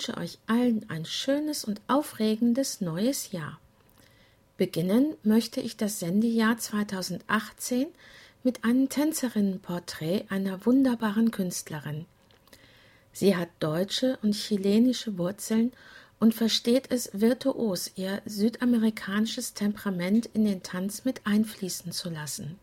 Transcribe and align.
wünsche 0.00 0.16
euch 0.16 0.38
allen 0.46 0.88
ein 0.88 1.04
schönes 1.04 1.62
und 1.62 1.82
aufregendes 1.86 2.80
neues 2.80 3.32
Jahr. 3.32 3.60
Beginnen 4.56 5.14
möchte 5.24 5.60
ich 5.60 5.76
das 5.76 6.00
Sendejahr 6.00 6.56
2018 6.56 7.86
mit 8.42 8.64
einem 8.64 8.88
Tänzerinnenporträt 8.88 10.24
einer 10.30 10.64
wunderbaren 10.64 11.30
Künstlerin. 11.30 12.06
Sie 13.12 13.36
hat 13.36 13.50
deutsche 13.58 14.18
und 14.22 14.32
chilenische 14.32 15.18
Wurzeln 15.18 15.70
und 16.18 16.34
versteht 16.34 16.90
es 16.90 17.10
virtuos, 17.12 17.90
ihr 17.96 18.22
südamerikanisches 18.24 19.52
Temperament 19.52 20.30
in 20.32 20.46
den 20.46 20.62
Tanz 20.62 21.04
mit 21.04 21.26
einfließen 21.26 21.92
zu 21.92 22.08
lassen. 22.08 22.58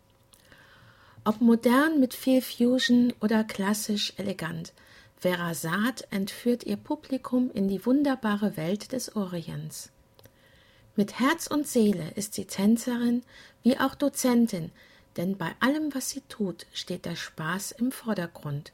Ob 1.24 1.40
modern 1.40 2.00
mit 2.00 2.16
viel 2.16 2.42
Fusion 2.42 3.14
oder 3.22 3.44
klassisch 3.44 4.14
elegant, 4.18 4.74
Vera 5.20 5.56
Saad 5.56 6.08
entführt 6.12 6.64
ihr 6.64 6.78
Publikum 6.78 7.50
in 7.52 7.68
die 7.68 7.84
wunderbare 7.86 8.56
Welt 8.56 8.92
des 8.92 9.16
Orients. 9.16 9.90
Mit 10.96 11.20
Herz 11.20 11.48
und 11.48 11.68
Seele 11.68 12.12
ist 12.16 12.36
sie 12.36 12.46
Tänzerin 12.46 13.24
wie 13.64 13.80
auch 13.80 13.96
Dozentin, 13.96 14.72
denn 15.16 15.36
bei 15.36 15.52
allem, 15.60 15.94
was 15.96 16.12
sie 16.12 16.22
tut, 16.30 16.68
steht 16.72 17.06
der 17.06 17.16
Spaß 17.16 17.72
im 17.72 17.92
Vordergrund. 17.92 18.74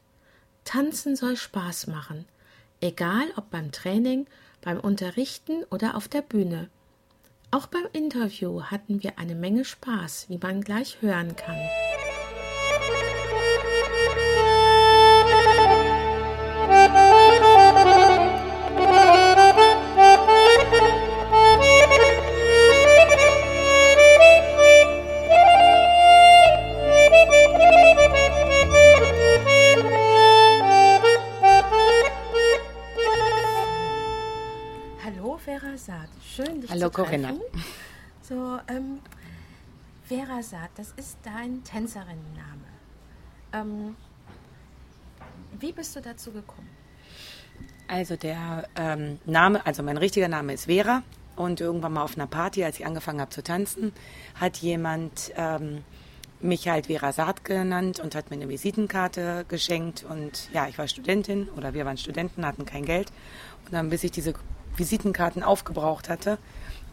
Tanzen 0.66 1.16
soll 1.16 1.38
Spaß 1.38 1.88
machen, 1.88 2.26
egal 2.82 3.26
ob 3.38 3.50
beim 3.50 3.72
Training, 3.72 4.28
beim 4.62 4.80
Unterrichten 4.82 5.64
oder 5.72 5.96
auf 5.96 6.10
der 6.10 6.22
Bühne. 6.22 6.70
Auch 7.52 7.68
beim 7.68 7.88
Interview 7.94 8.64
hatten 8.64 9.02
wir 9.02 9.18
eine 9.18 9.36
Menge 9.36 9.64
Spaß, 9.64 10.26
wie 10.28 10.40
man 10.40 10.62
gleich 10.62 11.02
hören 11.02 11.36
kann. 11.38 11.60
Schön, 36.24 36.62
dich 36.62 36.72
Hallo, 36.72 36.90
zu 36.90 36.92
Corinna. 36.92 37.30
treffen. 37.30 37.42
So, 38.22 38.60
ähm, 38.70 39.00
Vera 40.06 40.42
Saad, 40.42 40.70
das 40.76 40.94
ist 40.96 41.18
dein 41.24 41.64
Tänzerinnenname. 41.64 42.64
Ähm, 43.52 43.96
wie 45.60 45.74
bist 45.74 45.96
du 45.96 46.02
dazu 46.02 46.32
gekommen? 46.32 46.70
Also 47.88 48.16
der 48.16 48.68
ähm, 48.78 49.20
Name, 49.26 49.66
also 49.66 49.84
mein 49.84 49.98
richtiger 49.98 50.30
Name 50.30 50.54
ist 50.54 50.66
Vera 50.66 51.04
und 51.36 51.60
irgendwann 51.60 51.94
mal 51.94 52.04
auf 52.04 52.16
einer 52.16 52.28
Party, 52.28 52.64
als 52.64 52.80
ich 52.80 52.86
angefangen 52.86 53.20
habe 53.20 53.32
zu 53.32 53.44
tanzen, 53.44 53.92
hat 54.36 54.58
jemand 54.58 55.34
ähm, 55.36 55.84
mich 56.40 56.68
halt 56.70 56.88
Vera 56.88 57.12
Saad 57.12 57.44
genannt 57.44 58.00
und 58.00 58.16
hat 58.16 58.30
mir 58.30 58.38
eine 58.38 58.48
Visitenkarte 58.48 59.46
geschenkt 59.50 60.06
und 60.10 60.50
ja, 60.54 60.68
ich 60.68 60.78
war 60.78 60.88
Studentin 60.88 61.50
oder 61.50 61.74
wir 61.74 61.86
waren 61.86 61.98
Studenten, 61.98 62.46
hatten 62.46 62.66
kein 62.66 62.86
Geld 62.86 63.12
und 63.66 63.74
dann 63.74 63.90
bis 63.90 64.04
ich 64.04 64.12
diese 64.12 64.34
Visitenkarten 64.78 65.44
aufgebraucht 65.44 66.10
hatte, 66.10 66.38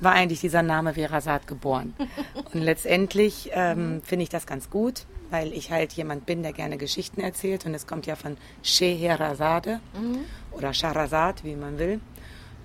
war 0.00 0.12
eigentlich 0.12 0.40
dieser 0.40 0.62
Name 0.62 0.94
Vera 0.94 1.20
Saad 1.20 1.46
geboren. 1.46 1.94
Und 2.52 2.60
letztendlich 2.60 3.50
ähm, 3.52 4.02
finde 4.04 4.22
ich 4.24 4.28
das 4.28 4.46
ganz 4.46 4.70
gut, 4.70 5.06
weil 5.30 5.52
ich 5.52 5.70
halt 5.70 5.92
jemand 5.92 6.26
bin, 6.26 6.42
der 6.42 6.52
gerne 6.52 6.78
Geschichten 6.78 7.20
erzählt. 7.20 7.66
Und 7.66 7.74
es 7.74 7.86
kommt 7.86 8.06
ja 8.06 8.16
von 8.16 8.36
Scheherazade 8.62 9.80
mhm. 9.94 10.20
oder 10.52 10.72
Sharazad, 10.74 11.44
wie 11.44 11.56
man 11.56 11.78
will. 11.78 12.00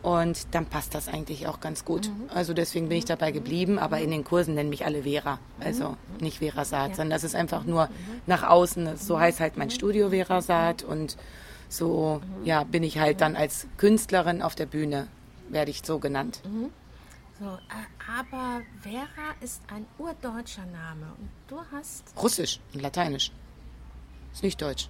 Und 0.02 0.53
dann 0.53 0.68
passt 0.68 0.94
das 0.94 1.08
eigentlich 1.08 1.47
auch 1.47 1.59
ganz 1.59 1.84
gut. 1.84 2.09
Mhm. 2.09 2.30
Also 2.34 2.53
deswegen 2.53 2.90
bin 2.90 3.00
ich 3.00 3.06
dabei 3.06 3.32
geblieben, 3.32 3.80
aber 3.80 4.00
in 4.00 4.12
den 4.12 4.24
Kursen 4.24 4.53
nennen 4.53 4.70
mich 4.70 4.86
alle 4.86 5.02
Vera. 5.02 5.40
Also 5.59 5.90
mhm. 5.90 5.97
nicht 6.20 6.40
Vera 6.40 6.64
Saad, 6.64 6.90
ja. 6.90 6.96
sondern 6.96 7.16
das 7.16 7.24
ist 7.24 7.36
einfach 7.36 7.64
nur 7.64 7.90
nach 8.28 8.44
außen. 8.44 8.97
So 8.97 9.20
heißt 9.20 9.40
halt 9.40 9.58
mein 9.58 9.72
Studio 9.72 10.12
Vera 10.12 10.42
Saad 10.42 10.84
und 10.84 11.18
so 11.78 12.22
mhm. 12.40 12.46
ja, 12.46 12.63
bin 12.63 12.84
ich 12.84 12.97
halt 13.00 13.22
dann 13.22 13.36
als 13.36 13.68
Künstlerin 13.78 14.41
auf 14.41 14.56
der 14.56 14.66
Bühne, 14.66 15.08
werde 15.50 15.72
ich 15.72 15.81
so 15.84 16.00
genannt. 16.00 16.41
Mhm. 16.46 16.72
So, 17.40 17.46
äh, 17.46 18.19
aber 18.19 18.62
Vera 18.81 19.36
ist 19.41 19.62
ein 19.68 19.85
urdeutscher 19.97 20.66
Name 20.66 21.08
und 21.19 21.30
du 21.47 21.59
hast. 21.72 22.14
Russisch 22.22 22.59
und 22.74 22.81
Lateinisch. 22.81 23.31
Ist 24.34 24.44
nicht 24.44 24.62
deutsch. 24.62 24.90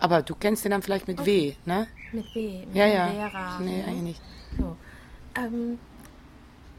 Aber 0.00 0.22
du 0.22 0.34
kennst 0.34 0.64
den 0.64 0.70
dann 0.70 0.82
vielleicht 0.82 1.08
mit 1.08 1.18
okay. 1.18 1.56
W, 1.64 1.70
ne? 1.70 1.88
Mit 2.12 2.34
W, 2.34 2.66
mit 2.66 2.76
ja, 2.76 2.86
ja. 2.86 3.08
Vera. 3.08 3.60
Nee, 3.60 3.82
eigentlich 3.82 4.02
nicht. 4.02 4.22
So. 4.58 4.76
Ähm, 5.34 5.78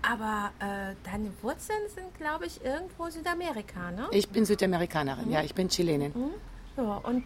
aber 0.02 0.52
äh, 0.60 0.96
deine 1.04 1.32
Wurzeln 1.42 1.90
sind, 1.94 2.14
glaube 2.16 2.46
ich, 2.46 2.64
irgendwo 2.64 3.10
Südamerika, 3.10 3.92
ne? 3.92 4.08
Ich 4.12 4.30
bin 4.30 4.46
Südamerikanerin, 4.46 5.26
mhm. 5.26 5.32
ja, 5.32 5.44
ich 5.44 5.54
bin 5.54 5.70
Chilenin. 5.70 6.14
Mhm. 6.16 6.32
So, 6.76 7.02
und 7.04 7.26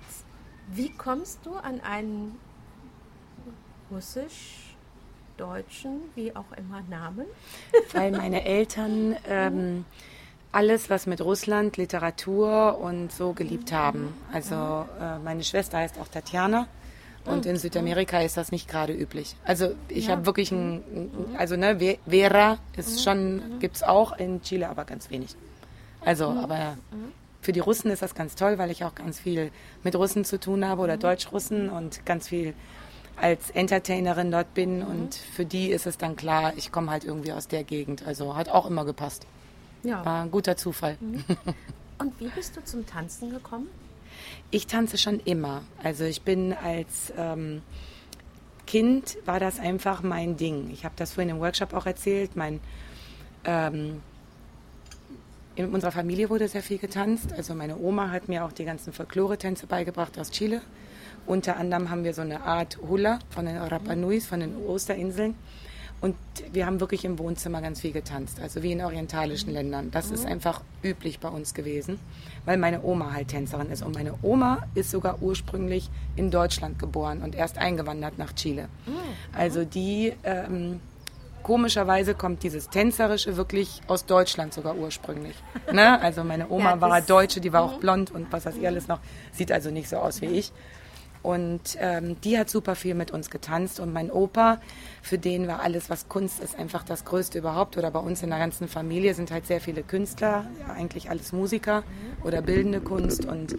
wie 0.71 0.89
kommst 0.89 1.45
du 1.45 1.55
an 1.55 1.79
einen 1.81 2.37
russisch-deutschen, 3.91 5.99
wie 6.15 6.35
auch 6.35 6.51
immer, 6.57 6.81
Namen? 6.89 7.27
Weil 7.93 8.11
meine 8.11 8.43
Eltern 8.45 9.15
ähm, 9.27 9.85
alles, 10.51 10.89
was 10.89 11.05
mit 11.07 11.21
Russland, 11.21 11.77
Literatur 11.77 12.79
und 12.79 13.11
so 13.11 13.33
geliebt 13.33 13.71
haben. 13.71 14.13
Also 14.31 14.85
äh, 14.99 15.19
meine 15.19 15.43
Schwester 15.43 15.77
heißt 15.79 15.99
auch 15.99 16.07
Tatjana. 16.07 16.67
Und 17.25 17.45
in 17.45 17.55
Südamerika 17.55 18.19
ist 18.19 18.35
das 18.35 18.51
nicht 18.51 18.67
gerade 18.67 18.91
üblich. 18.93 19.37
Also 19.45 19.75
ich 19.87 20.07
ja. 20.07 20.11
habe 20.11 20.25
wirklich 20.25 20.51
ein, 20.51 20.83
also 21.37 21.55
ne, 21.55 21.97
Vera 22.05 22.57
ist 22.75 23.01
schon, 23.01 23.59
gibt 23.59 23.77
es 23.77 23.83
auch 23.83 24.17
in 24.17 24.41
Chile, 24.41 24.67
aber 24.67 24.83
ganz 24.83 25.09
wenig. 25.09 25.33
Also, 26.01 26.31
aber 26.31 26.75
für 27.43 27.51
die 27.51 27.59
Russen 27.59 27.91
ist 27.91 28.01
das 28.01 28.15
ganz 28.15 28.35
toll, 28.35 28.57
weil 28.57 28.71
ich 28.71 28.83
auch 28.83 28.95
ganz 28.95 29.19
viel 29.19 29.51
mit 29.83 29.95
Russen 29.95 30.25
zu 30.25 30.39
tun 30.39 30.65
habe 30.65 30.81
oder 30.81 30.97
Deutsch-Russen 30.97 31.69
und 31.69 32.05
ganz 32.05 32.29
viel 32.29 32.53
als 33.15 33.51
Entertainerin 33.51 34.31
dort 34.31 34.53
bin 34.53 34.79
mhm. 34.79 34.87
und 34.87 35.15
für 35.15 35.45
die 35.45 35.69
ist 35.69 35.85
es 35.85 35.97
dann 35.97 36.15
klar, 36.15 36.53
ich 36.55 36.71
komme 36.71 36.89
halt 36.89 37.03
irgendwie 37.03 37.31
aus 37.31 37.47
der 37.47 37.63
Gegend. 37.63 38.07
Also 38.07 38.35
hat 38.35 38.49
auch 38.49 38.65
immer 38.65 38.85
gepasst. 38.85 39.27
Ja. 39.83 40.03
War 40.05 40.23
ein 40.23 40.31
guter 40.31 40.55
Zufall. 40.57 40.97
Mhm. 40.99 41.23
Und 41.99 42.19
wie 42.19 42.29
bist 42.29 42.57
du 42.57 42.63
zum 42.63 42.85
Tanzen 42.85 43.29
gekommen? 43.29 43.67
Ich 44.49 44.67
tanze 44.67 44.97
schon 44.97 45.19
immer. 45.19 45.61
Also 45.81 46.05
ich 46.05 46.23
bin 46.23 46.53
als 46.53 47.13
ähm, 47.17 47.61
Kind 48.65 49.17
war 49.25 49.39
das 49.39 49.59
einfach 49.59 50.01
mein 50.01 50.37
Ding. 50.37 50.69
Ich 50.71 50.85
habe 50.85 50.95
das 50.97 51.13
vorhin 51.13 51.29
im 51.29 51.39
Workshop 51.39 51.73
auch 51.73 51.85
erzählt. 51.85 52.35
Mein 52.35 52.59
ähm, 53.45 54.01
in 55.55 55.69
unserer 55.69 55.91
Familie 55.91 56.29
wurde 56.29 56.47
sehr 56.47 56.63
viel 56.63 56.77
getanzt. 56.77 57.33
Also 57.33 57.53
meine 57.53 57.77
Oma 57.77 58.11
hat 58.11 58.27
mir 58.27 58.45
auch 58.45 58.51
die 58.51 58.65
ganzen 58.65 58.93
Folklore-Tänze 58.93 59.67
beigebracht 59.67 60.17
aus 60.17 60.31
Chile. 60.31 60.61
Unter 61.25 61.57
anderem 61.57 61.89
haben 61.89 62.03
wir 62.03 62.13
so 62.13 62.21
eine 62.21 62.41
Art 62.43 62.79
Hula 62.81 63.19
von 63.29 63.45
den 63.45 63.57
Rapa 63.57 63.95
Nuis, 63.95 64.25
von 64.25 64.39
den 64.39 64.57
Osterinseln. 64.57 65.35
Und 66.01 66.17
wir 66.51 66.65
haben 66.65 66.81
wirklich 66.81 67.05
im 67.05 67.17
Wohnzimmer 67.17 67.61
ganz 67.61 67.79
viel 67.79 67.93
getanzt, 67.93 68.41
also 68.41 68.61
wie 68.61 68.73
in 68.73 68.81
orientalischen 68.81 69.53
Ländern. 69.53 69.89
Das 69.89 70.11
ist 70.11 70.25
einfach 70.25 70.61
üblich 70.83 71.21
bei 71.21 71.29
uns 71.29 71.53
gewesen, 71.53 71.97
weil 72.43 72.57
meine 72.57 72.83
Oma 72.83 73.13
halt 73.13 73.29
Tänzerin 73.29 73.69
ist. 73.69 73.83
Und 73.83 73.95
meine 73.95 74.15
Oma 74.21 74.67
ist 74.75 74.91
sogar 74.91 75.21
ursprünglich 75.21 75.89
in 76.17 76.29
Deutschland 76.29 76.77
geboren 76.77 77.21
und 77.21 77.35
erst 77.35 77.57
eingewandert 77.57 78.17
nach 78.17 78.33
Chile. 78.33 78.67
Also 79.31 79.63
die, 79.63 80.11
ähm, 80.25 80.81
komischerweise 81.43 82.15
kommt 82.15 82.43
dieses 82.43 82.69
Tänzerische 82.69 83.37
wirklich 83.37 83.81
aus 83.87 84.05
Deutschland 84.05 84.53
sogar 84.53 84.75
ursprünglich. 84.75 85.35
Ne? 85.71 86.01
Also 86.01 86.23
meine 86.23 86.49
Oma 86.49 86.71
ja, 86.71 86.81
war 86.81 87.01
Deutsche, 87.01 87.41
die 87.41 87.53
war 87.53 87.63
auch 87.63 87.79
blond 87.79 88.11
und 88.11 88.31
was 88.31 88.45
weiß 88.45 88.55
ich 88.57 88.65
alles 88.65 88.87
noch. 88.87 88.99
Sieht 89.31 89.51
also 89.51 89.69
nicht 89.69 89.89
so 89.89 89.97
aus 89.97 90.21
wie 90.21 90.27
ich. 90.27 90.51
Und 91.23 91.77
ähm, 91.79 92.19
die 92.21 92.37
hat 92.37 92.49
super 92.49 92.75
viel 92.75 92.95
mit 92.95 93.11
uns 93.11 93.29
getanzt. 93.29 93.79
Und 93.79 93.93
mein 93.93 94.11
Opa, 94.11 94.59
für 95.01 95.17
den 95.17 95.47
war 95.47 95.61
alles, 95.61 95.89
was 95.89 96.09
Kunst 96.09 96.41
ist, 96.41 96.59
einfach 96.59 96.83
das 96.83 97.05
Größte 97.05 97.39
überhaupt. 97.39 97.77
Oder 97.77 97.91
bei 97.91 97.99
uns 97.99 98.21
in 98.21 98.29
der 98.29 98.39
ganzen 98.39 98.67
Familie 98.67 99.13
sind 99.13 99.31
halt 99.31 99.47
sehr 99.47 99.61
viele 99.61 99.83
Künstler, 99.83 100.45
ja, 100.59 100.73
eigentlich 100.73 101.09
alles 101.09 101.31
Musiker 101.31 101.83
oder 102.23 102.41
bildende 102.41 102.81
Kunst. 102.81 103.23
Und 103.25 103.55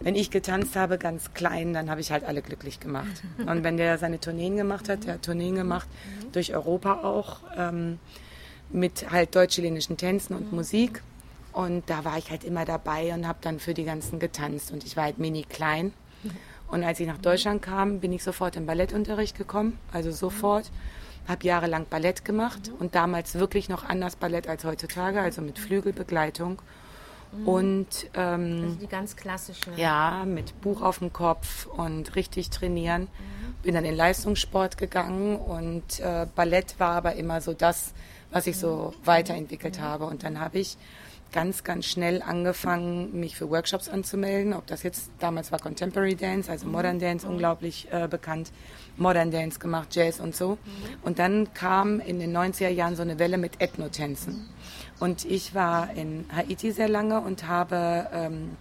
wenn 0.00 0.14
ich 0.14 0.30
getanzt 0.30 0.76
habe, 0.76 0.98
ganz 0.98 1.32
klein, 1.32 1.72
dann 1.72 1.90
habe 1.90 2.02
ich 2.02 2.12
halt 2.12 2.22
alle 2.22 2.42
glücklich 2.42 2.80
gemacht. 2.80 3.22
Und 3.38 3.64
wenn 3.64 3.78
der 3.78 3.96
seine 3.96 4.20
Tourneen 4.20 4.56
gemacht 4.56 4.90
hat, 4.90 5.06
der 5.06 5.14
hat 5.14 5.22
Tourneen 5.22 5.54
gemacht, 5.54 5.88
durch 6.32 6.54
Europa 6.54 7.02
auch, 7.02 7.38
ähm, 7.56 7.98
mit 8.68 9.10
halt 9.10 9.34
deutsch-chilenischen 9.34 9.96
Tänzen 9.96 10.36
und 10.36 10.52
Musik. 10.52 11.02
Und 11.52 11.88
da 11.88 12.04
war 12.04 12.18
ich 12.18 12.30
halt 12.30 12.44
immer 12.44 12.66
dabei 12.66 13.14
und 13.14 13.26
habe 13.26 13.38
dann 13.40 13.58
für 13.58 13.72
die 13.72 13.84
ganzen 13.84 14.18
getanzt. 14.18 14.70
Und 14.70 14.84
ich 14.84 14.98
war 14.98 15.04
halt 15.04 15.18
mini 15.18 15.44
klein. 15.44 15.94
Und 16.68 16.84
als 16.84 17.00
ich 17.00 17.06
nach 17.06 17.18
Deutschland 17.18 17.62
kam, 17.62 18.00
bin 18.00 18.12
ich 18.12 18.22
sofort 18.22 18.56
in 18.56 18.66
Ballettunterricht 18.66 19.36
gekommen, 19.36 19.78
also 19.92 20.10
sofort. 20.10 20.70
Habe 21.28 21.44
jahrelang 21.44 21.86
Ballett 21.90 22.24
gemacht 22.24 22.70
und 22.78 22.94
damals 22.94 23.34
wirklich 23.34 23.68
noch 23.68 23.84
anders 23.84 24.14
Ballett 24.14 24.48
als 24.48 24.64
heutzutage, 24.64 25.20
also 25.20 25.42
mit 25.42 25.58
Flügelbegleitung. 25.58 26.62
Mhm. 27.32 27.48
Und 27.48 27.86
ähm, 28.14 28.60
also 28.62 28.76
die 28.76 28.86
ganz 28.86 29.16
klassische. 29.16 29.72
Ja, 29.76 30.24
mit 30.24 30.60
Buch 30.60 30.82
auf 30.82 31.00
dem 31.00 31.12
Kopf 31.12 31.66
und 31.66 32.14
richtig 32.14 32.50
trainieren. 32.50 33.02
Mhm. 33.02 33.54
Bin 33.62 33.74
dann 33.74 33.84
in 33.84 33.96
Leistungssport 33.96 34.78
gegangen 34.78 35.36
und 35.36 35.98
äh, 36.00 36.26
Ballett 36.34 36.78
war 36.78 36.92
aber 36.92 37.16
immer 37.16 37.40
so 37.40 37.52
das, 37.52 37.92
was 38.30 38.46
ich 38.46 38.56
so 38.56 38.94
mhm. 38.96 39.06
weiterentwickelt 39.06 39.78
mhm. 39.78 39.82
habe. 39.82 40.06
Und 40.06 40.22
dann 40.22 40.38
habe 40.38 40.58
ich 40.58 40.76
ganz, 41.32 41.64
ganz 41.64 41.86
schnell 41.86 42.22
angefangen, 42.22 43.18
mich 43.18 43.36
für 43.36 43.50
Workshops 43.50 43.88
anzumelden. 43.88 44.54
Ob 44.54 44.66
das 44.66 44.82
jetzt 44.82 45.10
damals 45.18 45.52
war 45.52 45.58
Contemporary 45.58 46.14
Dance, 46.14 46.50
also 46.50 46.66
Modern 46.66 46.98
Dance, 46.98 47.26
unglaublich 47.26 47.88
äh, 47.90 48.08
bekannt. 48.08 48.52
Modern 48.96 49.30
Dance 49.30 49.58
gemacht, 49.58 49.94
Jazz 49.94 50.20
und 50.20 50.34
so. 50.34 50.58
Und 51.02 51.18
dann 51.18 51.52
kam 51.52 52.00
in 52.00 52.18
den 52.18 52.34
90er 52.34 52.68
Jahren 52.68 52.96
so 52.96 53.02
eine 53.02 53.18
Welle 53.18 53.38
mit 53.38 53.60
Ethnotänzen. 53.60 54.48
Und 54.98 55.24
ich 55.24 55.54
war 55.54 55.92
in 55.92 56.24
Haiti 56.34 56.72
sehr 56.72 56.88
lange 56.88 57.20
und 57.20 57.46
habe 57.46 58.08
ähm, 58.12 58.56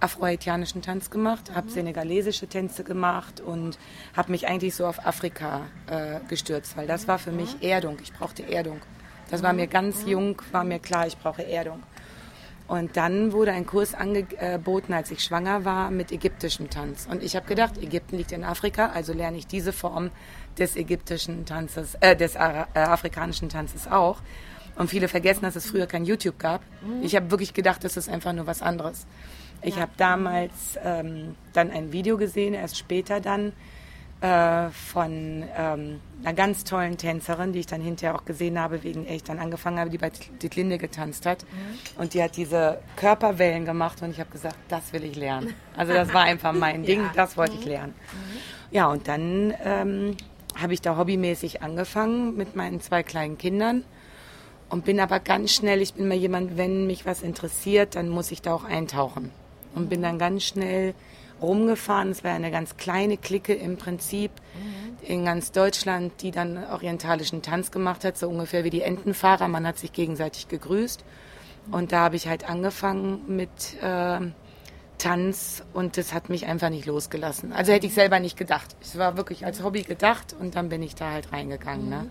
afro-haitianischen 0.00 0.82
Tanz 0.82 1.10
gemacht, 1.10 1.50
habe 1.54 1.70
senegalesische 1.70 2.46
Tänze 2.46 2.84
gemacht 2.84 3.40
und 3.40 3.78
habe 4.16 4.30
mich 4.30 4.46
eigentlich 4.46 4.74
so 4.74 4.86
auf 4.86 5.04
Afrika 5.04 5.62
äh, 5.86 6.20
gestürzt, 6.28 6.76
weil 6.76 6.86
das 6.86 7.08
war 7.08 7.18
für 7.18 7.32
mich 7.32 7.62
Erdung. 7.62 7.96
Ich 8.02 8.12
brauchte 8.12 8.46
Erdung. 8.48 8.80
Das 9.30 9.42
war 9.42 9.52
mir 9.52 9.66
ganz 9.66 10.04
jung, 10.06 10.40
war 10.52 10.64
mir 10.64 10.78
klar, 10.78 11.06
ich 11.06 11.16
brauche 11.16 11.44
Erdung. 11.46 11.82
Und 12.66 12.96
dann 12.96 13.32
wurde 13.32 13.52
ein 13.52 13.66
Kurs 13.66 13.94
angeboten, 13.94 14.94
als 14.94 15.10
ich 15.10 15.22
schwanger 15.22 15.64
war, 15.66 15.90
mit 15.90 16.12
ägyptischem 16.12 16.70
Tanz. 16.70 17.06
Und 17.10 17.22
ich 17.22 17.36
habe 17.36 17.46
gedacht, 17.46 17.76
Ägypten 17.76 18.16
liegt 18.16 18.32
in 18.32 18.42
Afrika, 18.42 18.86
also 18.86 19.12
lerne 19.12 19.36
ich 19.36 19.46
diese 19.46 19.72
Form 19.72 20.10
des 20.58 20.74
ägyptischen 20.76 21.44
Tanzes, 21.44 21.94
äh, 22.00 22.16
des 22.16 22.36
Ara 22.36 22.68
äh, 22.74 22.78
afrikanischen 22.78 23.50
Tanzes 23.50 23.86
auch. 23.86 24.20
Und 24.76 24.88
viele 24.88 25.08
vergessen, 25.08 25.42
dass 25.42 25.56
es 25.56 25.70
früher 25.70 25.86
kein 25.86 26.04
YouTube 26.04 26.38
gab. 26.38 26.62
Ich 27.00 27.14
habe 27.14 27.30
wirklich 27.30 27.54
gedacht, 27.54 27.84
das 27.84 27.96
ist 27.96 28.08
einfach 28.08 28.32
nur 28.32 28.46
was 28.46 28.60
anderes. 28.60 29.06
Ich 29.62 29.76
ja. 29.76 29.82
habe 29.82 29.92
damals 29.96 30.52
ähm, 30.82 31.36
dann 31.52 31.70
ein 31.70 31.92
Video 31.92 32.16
gesehen, 32.16 32.54
erst 32.54 32.76
später 32.76 33.20
dann, 33.20 33.52
äh, 34.24 34.70
von 34.70 35.44
ähm, 35.54 36.00
einer 36.22 36.32
ganz 36.32 36.64
tollen 36.64 36.96
Tänzerin, 36.96 37.52
die 37.52 37.58
ich 37.58 37.66
dann 37.66 37.82
hinterher 37.82 38.14
auch 38.14 38.24
gesehen 38.24 38.58
habe, 38.58 38.82
wegen 38.82 39.06
ich 39.06 39.22
dann 39.22 39.38
angefangen 39.38 39.78
habe, 39.78 39.90
die 39.90 39.98
bei 39.98 40.10
Dietlinde 40.40 40.78
getanzt 40.78 41.26
hat. 41.26 41.42
Mhm. 41.42 42.00
Und 42.00 42.14
die 42.14 42.22
hat 42.22 42.38
diese 42.38 42.80
Körperwellen 42.96 43.66
gemacht 43.66 44.00
und 44.00 44.12
ich 44.12 44.20
habe 44.20 44.30
gesagt, 44.30 44.56
das 44.68 44.94
will 44.94 45.04
ich 45.04 45.14
lernen. 45.14 45.52
Also 45.76 45.92
das 45.92 46.14
war 46.14 46.22
einfach 46.22 46.54
mein 46.54 46.82
Ding, 46.86 47.02
ja. 47.02 47.12
das 47.14 47.36
wollte 47.36 47.52
mhm. 47.52 47.60
ich 47.60 47.66
lernen. 47.66 47.94
Mhm. 47.94 48.38
Ja, 48.70 48.86
und 48.86 49.08
dann 49.08 49.52
ähm, 49.62 50.16
habe 50.58 50.72
ich 50.72 50.80
da 50.80 50.96
hobbymäßig 50.96 51.60
angefangen 51.60 52.34
mit 52.34 52.56
meinen 52.56 52.80
zwei 52.80 53.02
kleinen 53.02 53.36
Kindern 53.36 53.84
und 54.70 54.86
bin 54.86 55.00
aber 55.00 55.20
ganz 55.20 55.52
schnell, 55.52 55.82
ich 55.82 55.92
bin 55.92 56.08
mal 56.08 56.16
jemand, 56.16 56.56
wenn 56.56 56.86
mich 56.86 57.04
was 57.04 57.20
interessiert, 57.20 57.94
dann 57.94 58.08
muss 58.08 58.30
ich 58.30 58.40
da 58.40 58.54
auch 58.54 58.64
eintauchen. 58.64 59.32
Und 59.74 59.90
bin 59.90 60.00
dann 60.00 60.18
ganz 60.18 60.44
schnell 60.44 60.94
rumgefahren. 61.40 62.10
Es 62.10 62.24
war 62.24 62.32
eine 62.32 62.50
ganz 62.50 62.76
kleine 62.76 63.16
Clique 63.16 63.54
im 63.54 63.76
Prinzip 63.76 64.30
mhm. 64.54 65.06
in 65.06 65.24
ganz 65.24 65.52
Deutschland, 65.52 66.12
die 66.22 66.30
dann 66.30 66.58
orientalischen 66.70 67.42
Tanz 67.42 67.70
gemacht 67.70 68.04
hat, 68.04 68.16
so 68.16 68.28
ungefähr 68.28 68.64
wie 68.64 68.70
die 68.70 68.82
Entenfahrer. 68.82 69.48
Man 69.48 69.66
hat 69.66 69.78
sich 69.78 69.92
gegenseitig 69.92 70.48
gegrüßt. 70.48 71.04
Und 71.70 71.92
da 71.92 72.00
habe 72.00 72.16
ich 72.16 72.28
halt 72.28 72.48
angefangen 72.48 73.22
mit 73.26 73.50
äh, 73.82 74.20
Tanz 74.98 75.62
und 75.72 75.96
das 75.96 76.12
hat 76.12 76.28
mich 76.28 76.46
einfach 76.46 76.70
nicht 76.70 76.86
losgelassen. 76.86 77.52
Also 77.52 77.72
hätte 77.72 77.86
ich 77.86 77.94
selber 77.94 78.20
nicht 78.20 78.36
gedacht. 78.36 78.76
Es 78.80 78.98
war 78.98 79.16
wirklich 79.16 79.44
als 79.44 79.62
Hobby 79.62 79.82
gedacht 79.82 80.34
und 80.38 80.56
dann 80.56 80.68
bin 80.68 80.82
ich 80.82 80.94
da 80.94 81.10
halt 81.10 81.32
reingegangen. 81.32 81.88
Ne? 81.88 82.10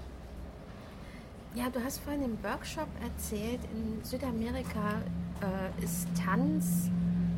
Mhm. 1.53 1.59
Ja, 1.59 1.69
du 1.69 1.83
hast 1.83 1.99
vorhin 1.99 2.23
im 2.23 2.43
Workshop 2.43 2.87
erzählt, 3.03 3.59
in 3.73 4.03
Südamerika 4.03 5.01
äh, 5.41 5.83
ist 5.83 6.07
Tanz 6.23 6.89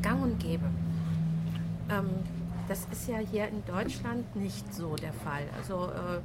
gang 0.02 0.22
und 0.22 0.38
gäbe. 0.40 0.64
Ähm, 1.90 2.10
das 2.68 2.86
ist 2.90 3.08
ja 3.08 3.18
hier 3.18 3.48
in 3.48 3.64
Deutschland 3.64 4.34
nicht 4.34 4.74
so 4.74 4.96
der 4.96 5.12
Fall. 5.12 5.44
Also 5.56 5.86
äh, 5.86 6.20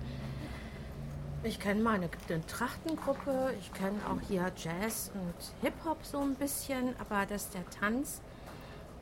ich 1.47 1.59
kenne 1.59 1.81
mal 1.81 1.95
eine, 1.95 2.09
eine 2.29 2.45
Trachtengruppe, 2.45 3.53
ich 3.59 3.73
kenne 3.73 3.97
auch 4.07 4.27
hier 4.27 4.51
Jazz 4.55 5.11
und 5.13 5.33
Hip-Hop 5.61 6.03
so 6.03 6.19
ein 6.19 6.35
bisschen, 6.35 6.95
aber 6.99 7.25
dass 7.25 7.49
der 7.49 7.67
Tanz 7.69 8.21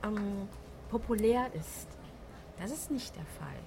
ähm, 0.04 0.48
populär 0.90 1.48
ist, 1.54 1.88
das 2.60 2.72
ist 2.72 2.92
nicht 2.92 3.16
der 3.16 3.26
Fall. 3.26 3.60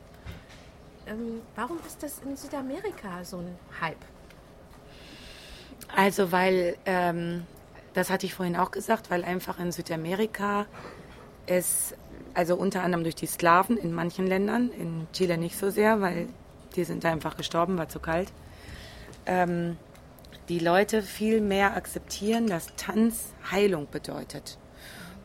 Ähm, 1.07 1.41
warum 1.57 1.79
ist 1.87 2.03
das 2.03 2.21
in 2.21 2.37
Südamerika 2.37 3.25
so 3.25 3.39
ein 3.39 3.57
Hype? 3.81 3.97
Also 5.95 6.33
weil, 6.33 6.77
ähm, 6.87 7.47
das 7.95 8.09
hatte 8.11 8.27
ich 8.27 8.35
vorhin 8.35 8.57
auch 8.57 8.71
gesagt, 8.71 9.11
weil 9.11 9.25
einfach 9.25 9.59
in 9.59 9.73
Südamerika 9.73 10.67
es 11.47 11.95
also 12.35 12.57
unter 12.57 12.83
anderem 12.83 13.05
durch 13.05 13.15
die 13.15 13.27
Sklaven 13.27 13.77
in 13.77 13.93
manchen 13.93 14.27
Ländern, 14.27 14.71
in 14.71 15.07
Chile 15.13 15.39
nicht 15.39 15.59
so 15.59 15.71
sehr, 15.71 16.01
weil 16.01 16.29
die 16.77 16.85
sind 16.85 17.05
einfach 17.05 17.37
gestorben, 17.37 17.79
war 17.79 17.89
zu 17.89 18.01
kalt. 18.01 18.33
Ähm, 19.27 19.77
die 20.49 20.59
Leute 20.59 21.03
viel 21.03 21.41
mehr 21.41 21.77
akzeptieren, 21.77 22.47
dass 22.47 22.75
Tanz 22.77 23.33
Heilung 23.51 23.89
bedeutet. 23.91 24.59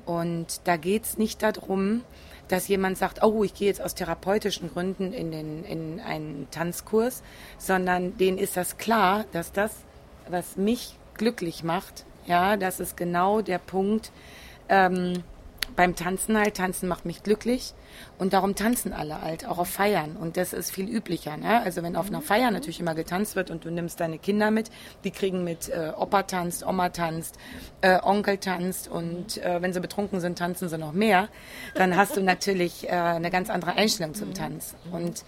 Und 0.06 0.62
da 0.66 0.78
geht 0.78 1.04
es 1.04 1.18
nicht 1.18 1.44
darum, 1.44 2.04
dass 2.48 2.68
jemand 2.68 2.98
sagt, 2.98 3.24
oh, 3.24 3.44
ich 3.44 3.54
gehe 3.54 3.68
jetzt 3.68 3.82
aus 3.82 3.96
therapeutischen 3.96 4.72
Gründen 4.72 5.12
in, 5.12 5.32
den, 5.32 5.66
in 5.66 6.00
einen 6.00 6.48
Tanzkurs, 6.52 7.24
sondern 7.58 8.18
denen 8.18 8.38
ist 8.38 8.56
das 8.56 8.78
klar, 8.78 9.26
dass 9.34 9.52
das, 9.52 9.76
was 10.30 10.56
mich 10.56 10.98
glücklich 11.16 11.64
macht, 11.64 12.06
ja, 12.26 12.58
das 12.58 12.80
ist 12.80 12.96
genau 12.96 13.42
der 13.42 13.58
Punkt, 13.58 14.12
ähm, 14.70 15.24
beim 15.76 15.96
Tanzen 15.96 16.38
halt, 16.38 16.58
Tanzen 16.58 16.88
macht 16.88 17.06
mich 17.06 17.24
glücklich 17.24 17.74
und 18.18 18.34
darum 18.34 18.56
tanzen 18.56 18.94
alle 18.94 19.22
halt, 19.22 19.46
auch 19.48 19.58
auf 19.58 19.70
Feiern 19.70 20.16
und 20.16 20.38
das 20.38 20.54
ist 20.54 20.72
viel 20.72 20.90
üblicher. 20.90 21.38
Ne? 21.38 21.62
Also 21.62 21.84
wenn 21.84 21.96
auf 21.96 22.08
einer 22.08 22.22
Feier 22.22 22.52
natürlich 22.52 22.80
immer 22.80 22.96
getanzt 22.96 23.36
wird 23.36 23.52
und 23.52 23.66
du 23.66 23.72
nimmst 23.72 24.00
deine 24.00 24.18
Kinder 24.18 24.50
mit, 24.52 24.70
die 25.04 25.12
kriegen 25.12 25.44
mit 25.44 25.70
äh, 25.70 25.92
Opa 25.96 26.24
tanzt, 26.24 26.66
Oma 26.66 26.90
tanzt, 26.90 27.38
äh, 27.82 28.00
Onkel 28.02 28.38
tanzt 28.38 28.88
und 28.88 29.38
äh, 29.38 29.62
wenn 29.62 29.74
sie 29.74 29.82
betrunken 29.82 30.20
sind, 30.20 30.38
tanzen 30.38 30.70
sie 30.70 30.78
noch 30.78 30.94
mehr, 30.94 31.30
dann 31.76 31.96
hast 31.96 32.18
du 32.18 32.22
natürlich 32.22 32.88
äh, 32.88 32.92
eine 32.92 33.30
ganz 33.30 33.50
andere 33.50 33.74
Einstellung 33.74 34.14
zum 34.14 34.34
Tanz 34.34 34.76
und 34.92 35.24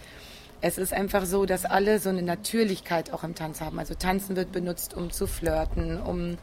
Es 0.61 0.77
ist 0.77 0.91
einfach 0.91 1.25
so, 1.25 1.45
dass 1.45 1.63
alle 1.63 1.99
so 1.99 2.09
eine 2.09 2.21
Natürlichkeit 2.21 3.13
auch 3.13 3.23
im 3.23 3.33
Tanz 3.33 3.61
haben. 3.61 3.79
Also 3.79 3.93
Tanzen 3.93 4.35
wird 4.35 4.51
benutzt, 4.51 4.93
um 4.93 5.09
zu 5.09 5.25
flirten, 5.25 6.01
um 6.01 6.37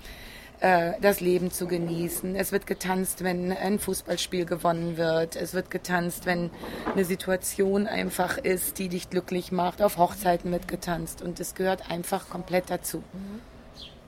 das 0.59 1.21
Leben 1.21 1.51
zu 1.51 1.67
genießen. 1.67 2.35
Es 2.35 2.51
wird 2.51 2.67
getanzt, 2.67 3.23
wenn 3.23 3.53
ein 3.53 3.79
Fußballspiel 3.79 4.47
gewonnen 4.47 4.97
wird. 4.97 5.37
Es 5.37 5.53
wird 5.53 5.71
getanzt, 5.71 6.25
wenn 6.25 6.51
eine 6.93 7.05
Situation 7.05 7.87
einfach 7.87 8.39
ist, 8.39 8.79
die 8.79 8.89
dich 8.89 9.11
glücklich 9.11 9.53
macht. 9.53 9.83
Auf 9.83 9.99
Hochzeiten 9.99 10.51
wird 10.53 10.67
getanzt 10.67 11.21
und 11.21 11.41
es 11.41 11.55
gehört 11.55 11.91
einfach 11.91 12.31
komplett 12.31 12.71
dazu. 12.71 13.05
Mhm. 13.13 13.41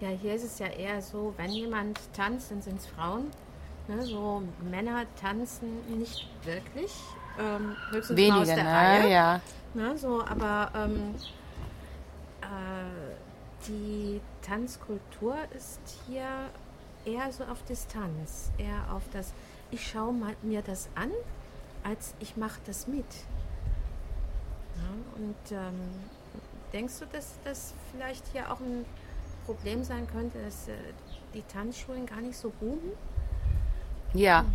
Ja, 0.00 0.08
hier 0.08 0.34
ist 0.34 0.44
es 0.44 0.58
ja 0.60 0.66
eher 0.68 1.02
so, 1.02 1.34
wenn 1.36 1.50
jemand 1.50 1.98
tanzt, 2.14 2.52
dann 2.52 2.62
sind 2.62 2.78
es 2.78 2.86
Frauen. 2.86 3.30
Ne? 3.88 4.02
So 4.02 4.42
Männer 4.70 5.04
tanzen 5.20 5.98
nicht 5.98 6.28
wirklich. 6.44 6.92
Ähm, 7.38 7.76
höchstens 7.90 8.16
Weniger, 8.16 8.40
aus 8.40 8.46
der 8.46 8.64
ne? 8.64 8.72
Reihe. 8.72 9.10
Ja. 9.10 9.40
Ne? 9.74 9.98
So, 9.98 10.22
aber 10.24 10.70
ähm, 10.76 11.14
äh, 12.42 13.66
die 13.66 14.20
Tanzkultur 14.48 15.36
ist 15.54 15.80
hier 16.06 16.26
eher 17.04 17.30
so 17.32 17.44
auf 17.44 17.62
Distanz, 17.64 18.50
eher 18.56 18.92
auf 18.92 19.02
das, 19.12 19.32
ich 19.70 19.86
schaue 19.86 20.14
mir 20.42 20.62
das 20.62 20.88
an, 20.94 21.10
als 21.82 22.14
ich 22.18 22.36
mache 22.36 22.60
das 22.64 22.86
mit. 22.86 23.04
Ja, 24.76 25.16
und 25.16 25.52
ähm, 25.52 25.80
denkst 26.72 26.94
du, 27.00 27.06
dass 27.06 27.34
das 27.44 27.74
vielleicht 27.92 28.26
hier 28.32 28.50
auch 28.50 28.60
ein 28.60 28.86
Problem 29.44 29.84
sein 29.84 30.06
könnte, 30.06 30.42
dass 30.42 30.68
äh, 30.68 30.72
die 31.34 31.42
Tanzschulen 31.42 32.06
gar 32.06 32.20
nicht 32.20 32.36
so 32.36 32.50
boomen? 32.60 32.92
Ja, 34.14 34.46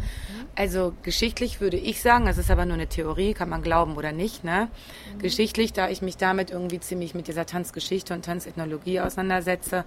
also 0.55 0.93
geschichtlich 1.03 1.61
würde 1.61 1.77
ich 1.77 2.01
sagen, 2.01 2.25
das 2.25 2.37
ist 2.37 2.49
aber 2.49 2.65
nur 2.65 2.75
eine 2.75 2.87
Theorie, 2.87 3.33
kann 3.33 3.49
man 3.49 3.61
glauben 3.61 3.95
oder 3.95 4.11
nicht. 4.11 4.43
Ne? 4.43 4.67
Mhm. 5.13 5.19
Geschichtlich, 5.19 5.73
da 5.73 5.89
ich 5.89 6.01
mich 6.01 6.17
damit 6.17 6.51
irgendwie 6.51 6.79
ziemlich 6.79 7.13
mit 7.13 7.27
dieser 7.27 7.45
Tanzgeschichte 7.45 8.13
und 8.13 8.25
Tanzethnologie 8.25 8.99
auseinandersetze, 8.99 9.83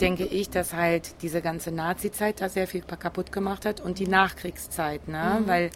denke 0.00 0.24
ich, 0.24 0.50
dass 0.50 0.74
halt 0.74 1.22
diese 1.22 1.40
ganze 1.40 1.70
Nazi-Zeit 1.70 2.40
da 2.40 2.48
sehr 2.48 2.66
viel 2.66 2.82
kaputt 2.82 3.32
gemacht 3.32 3.64
hat 3.64 3.80
und 3.80 3.98
die 3.98 4.08
Nachkriegszeit, 4.08 5.06
ne? 5.08 5.38
Mhm. 5.40 5.48
weil 5.48 5.70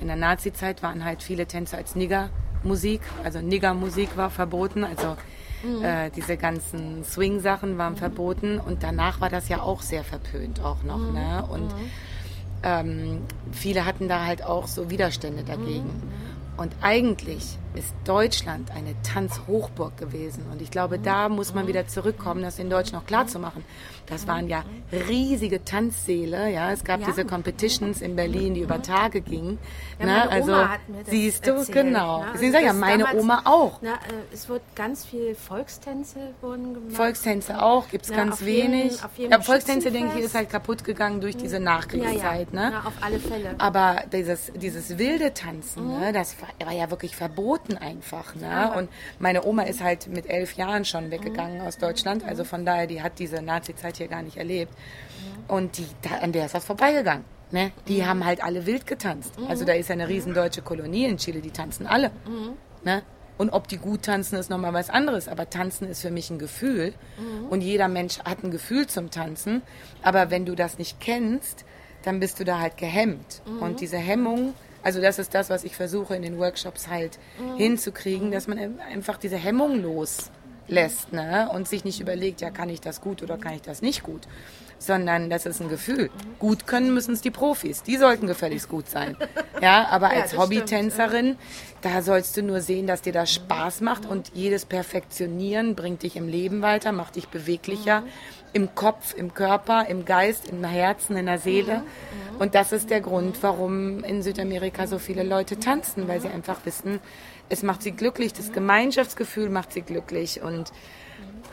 in 0.00 0.08
der 0.08 0.16
Nazi-Zeit 0.16 0.82
waren 0.82 1.04
halt 1.04 1.22
viele 1.22 1.46
Tänze 1.46 1.76
als 1.76 1.94
Nigger-Musik, 1.94 3.00
also 3.22 3.40
Nigger-Musik 3.40 4.16
war 4.16 4.30
verboten, 4.30 4.84
also 4.84 5.16
Mhm. 5.64 5.84
Äh, 5.84 6.10
diese 6.10 6.36
ganzen 6.36 7.04
Swing-Sachen 7.04 7.78
waren 7.78 7.92
mhm. 7.92 7.98
verboten 7.98 8.58
und 8.58 8.82
danach 8.82 9.20
war 9.20 9.28
das 9.28 9.48
ja 9.48 9.62
auch 9.62 9.80
sehr 9.80 10.02
verpönt 10.02 10.60
auch 10.60 10.82
noch. 10.82 10.98
Mhm. 10.98 11.12
Ne? 11.12 11.46
Und 11.48 11.66
mhm 11.66 11.90
ähm, 12.62 13.22
viele 13.52 13.84
hatten 13.84 14.08
da 14.08 14.24
halt 14.24 14.44
auch 14.44 14.66
so 14.66 14.90
Widerstände 14.90 15.42
dagegen. 15.42 15.84
Mhm. 15.84 16.02
Und 16.56 16.74
eigentlich 16.80 17.58
ist 17.74 17.94
Deutschland 18.04 18.70
eine 18.70 18.94
Tanzhochburg 19.02 19.96
gewesen. 19.96 20.44
Und 20.50 20.60
ich 20.62 20.70
glaube, 20.70 20.98
da 20.98 21.28
muss 21.28 21.54
man 21.54 21.66
wieder 21.66 21.86
zurückkommen, 21.86 22.42
das 22.42 22.58
in 22.58 22.70
Deutschland 22.70 23.04
noch 23.04 23.06
klar 23.06 23.26
zu 23.26 23.38
machen. 23.38 23.64
Das 24.06 24.26
waren 24.26 24.48
ja 24.48 24.64
riesige 24.92 25.64
Tanzsäle. 25.64 26.50
Ja, 26.50 26.72
es 26.72 26.84
gab 26.84 27.00
ja. 27.00 27.06
diese 27.06 27.24
Competitions 27.24 28.02
in 28.02 28.16
Berlin, 28.16 28.54
die 28.54 28.60
über 28.60 28.82
Tage 28.82 29.20
gingen. 29.20 29.58
Ja, 29.98 30.06
ne? 30.06 30.30
Also 30.30 30.56
siehst 31.06 31.46
du, 31.46 31.52
erzählt, 31.52 31.86
genau. 31.86 32.20
Ne? 32.20 32.32
Also 32.32 32.44
ja, 32.44 32.72
meine 32.72 33.04
damals, 33.04 33.22
Oma 33.22 33.42
auch. 33.44 33.78
Na, 33.80 33.94
äh, 33.94 33.96
es 34.32 34.48
wird 34.48 34.62
ganz 34.74 35.04
viel 35.04 35.34
Volkstänze 35.34 36.34
wurden 36.40 36.74
gemacht. 36.74 36.96
Volkstänze 36.96 37.62
auch, 37.62 37.88
gibt 37.88 38.04
es 38.04 38.12
ganz 38.12 38.44
wenig. 38.44 38.98
Jeden, 39.16 39.32
ja, 39.32 39.40
Volkstänze, 39.40 39.90
denke 39.90 40.18
ich, 40.18 40.24
ist 40.24 40.34
halt 40.34 40.50
kaputt 40.50 40.84
gegangen 40.84 41.20
durch 41.20 41.36
diese 41.36 41.60
Nachkriegszeit. 41.60 42.52
Ne? 42.52 42.72
auf 42.84 42.94
alle 43.00 43.18
Fälle. 43.18 43.54
Aber 43.58 44.02
dieses, 44.12 44.52
dieses 44.54 44.98
wilde 44.98 45.32
Tanzen, 45.34 45.84
mhm. 45.84 46.00
ne, 46.00 46.12
das 46.12 46.36
war, 46.40 46.66
war, 46.66 46.74
ja 46.74 46.90
wirklich 46.90 47.16
verboten 47.16 47.61
einfach. 47.70 48.34
Ne? 48.34 48.72
Und 48.76 48.90
meine 49.18 49.44
Oma 49.44 49.62
ist 49.62 49.82
halt 49.82 50.08
mit 50.08 50.28
elf 50.28 50.54
Jahren 50.54 50.84
schon 50.84 51.10
weggegangen 51.10 51.58
mhm. 51.58 51.66
aus 51.66 51.78
Deutschland. 51.78 52.24
Also 52.24 52.44
von 52.44 52.64
daher, 52.64 52.86
die 52.86 53.02
hat 53.02 53.18
diese 53.18 53.42
Nazi-Zeit 53.42 53.96
hier 53.96 54.08
gar 54.08 54.22
nicht 54.22 54.36
erlebt. 54.36 54.72
Und 55.48 55.78
die, 55.78 55.86
da, 56.02 56.16
an 56.16 56.32
der 56.32 56.46
ist 56.46 56.54
das 56.54 56.64
vorbeigegangen. 56.64 57.24
Ne? 57.50 57.72
Die 57.88 58.00
mhm. 58.00 58.06
haben 58.06 58.24
halt 58.24 58.42
alle 58.42 58.66
wild 58.66 58.86
getanzt. 58.86 59.38
Mhm. 59.38 59.46
Also 59.46 59.64
da 59.64 59.72
ist 59.72 59.88
ja 59.88 59.94
eine 59.94 60.08
riesen 60.08 60.34
deutsche 60.34 60.62
Kolonie 60.62 61.04
in 61.04 61.18
Chile, 61.18 61.40
die 61.40 61.50
tanzen 61.50 61.86
alle. 61.86 62.10
Mhm. 62.26 62.52
Ne? 62.84 63.02
Und 63.38 63.50
ob 63.50 63.68
die 63.68 63.78
gut 63.78 64.02
tanzen, 64.02 64.36
ist 64.38 64.50
nochmal 64.50 64.72
was 64.72 64.90
anderes. 64.90 65.28
Aber 65.28 65.50
tanzen 65.50 65.88
ist 65.88 66.02
für 66.02 66.10
mich 66.10 66.30
ein 66.30 66.38
Gefühl. 66.38 66.94
Mhm. 67.18 67.46
Und 67.48 67.60
jeder 67.60 67.88
Mensch 67.88 68.18
hat 68.20 68.44
ein 68.44 68.50
Gefühl 68.50 68.86
zum 68.86 69.10
Tanzen. 69.10 69.62
Aber 70.02 70.30
wenn 70.30 70.46
du 70.46 70.54
das 70.54 70.78
nicht 70.78 71.00
kennst, 71.00 71.64
dann 72.02 72.20
bist 72.20 72.40
du 72.40 72.44
da 72.44 72.60
halt 72.60 72.76
gehemmt. 72.76 73.42
Mhm. 73.46 73.62
Und 73.62 73.80
diese 73.80 73.96
Hemmung, 73.96 74.54
also 74.82 75.00
das 75.00 75.18
ist 75.18 75.34
das, 75.34 75.50
was 75.50 75.64
ich 75.64 75.76
versuche 75.76 76.16
in 76.16 76.22
den 76.22 76.38
Workshops 76.38 76.88
halt 76.88 77.18
mhm. 77.38 77.56
hinzukriegen, 77.56 78.30
dass 78.30 78.48
man 78.48 78.80
einfach 78.80 79.16
diese 79.16 79.36
Hemmung 79.36 79.82
loslässt 79.82 81.12
ne? 81.12 81.48
und 81.52 81.68
sich 81.68 81.84
nicht 81.84 82.00
überlegt, 82.00 82.40
ja, 82.40 82.50
kann 82.50 82.68
ich 82.68 82.80
das 82.80 83.00
gut 83.00 83.22
oder 83.22 83.38
kann 83.38 83.54
ich 83.54 83.62
das 83.62 83.82
nicht 83.82 84.02
gut, 84.02 84.22
sondern 84.78 85.30
das 85.30 85.46
ist 85.46 85.60
ein 85.60 85.68
Gefühl. 85.68 86.10
Gut 86.38 86.66
können 86.66 86.92
müssen 86.92 87.14
es 87.14 87.20
die 87.20 87.30
Profis, 87.30 87.82
die 87.82 87.96
sollten 87.96 88.26
gefälligst 88.26 88.68
gut 88.68 88.88
sein. 88.88 89.16
Ja, 89.60 89.86
aber 89.90 90.12
ja, 90.12 90.22
als 90.22 90.36
Hobbytänzerin, 90.36 91.36
da 91.82 92.02
sollst 92.02 92.36
du 92.36 92.42
nur 92.42 92.60
sehen, 92.60 92.88
dass 92.88 93.00
dir 93.00 93.12
das 93.12 93.32
Spaß 93.32 93.80
macht 93.80 94.06
und 94.06 94.32
jedes 94.34 94.64
Perfektionieren 94.66 95.76
bringt 95.76 96.02
dich 96.02 96.16
im 96.16 96.26
Leben 96.26 96.62
weiter, 96.62 96.90
macht 96.90 97.14
dich 97.14 97.28
beweglicher. 97.28 98.00
Mhm 98.00 98.08
im 98.52 98.74
Kopf, 98.74 99.14
im 99.14 99.34
Körper, 99.34 99.86
im 99.88 100.04
Geist, 100.04 100.48
im 100.48 100.62
Herzen, 100.64 101.16
in 101.16 101.26
der 101.26 101.38
Seele. 101.38 101.82
Und 102.38 102.54
das 102.54 102.72
ist 102.72 102.90
der 102.90 103.00
Grund, 103.00 103.42
warum 103.42 104.04
in 104.04 104.22
Südamerika 104.22 104.86
so 104.86 104.98
viele 104.98 105.22
Leute 105.22 105.58
tanzen, 105.58 106.08
weil 106.08 106.20
sie 106.20 106.28
einfach 106.28 106.64
wissen, 106.64 107.00
es 107.48 107.62
macht 107.62 107.82
sie 107.82 107.92
glücklich, 107.92 108.32
das 108.32 108.52
Gemeinschaftsgefühl 108.52 109.50
macht 109.50 109.72
sie 109.72 109.82
glücklich 109.82 110.42
und 110.42 110.72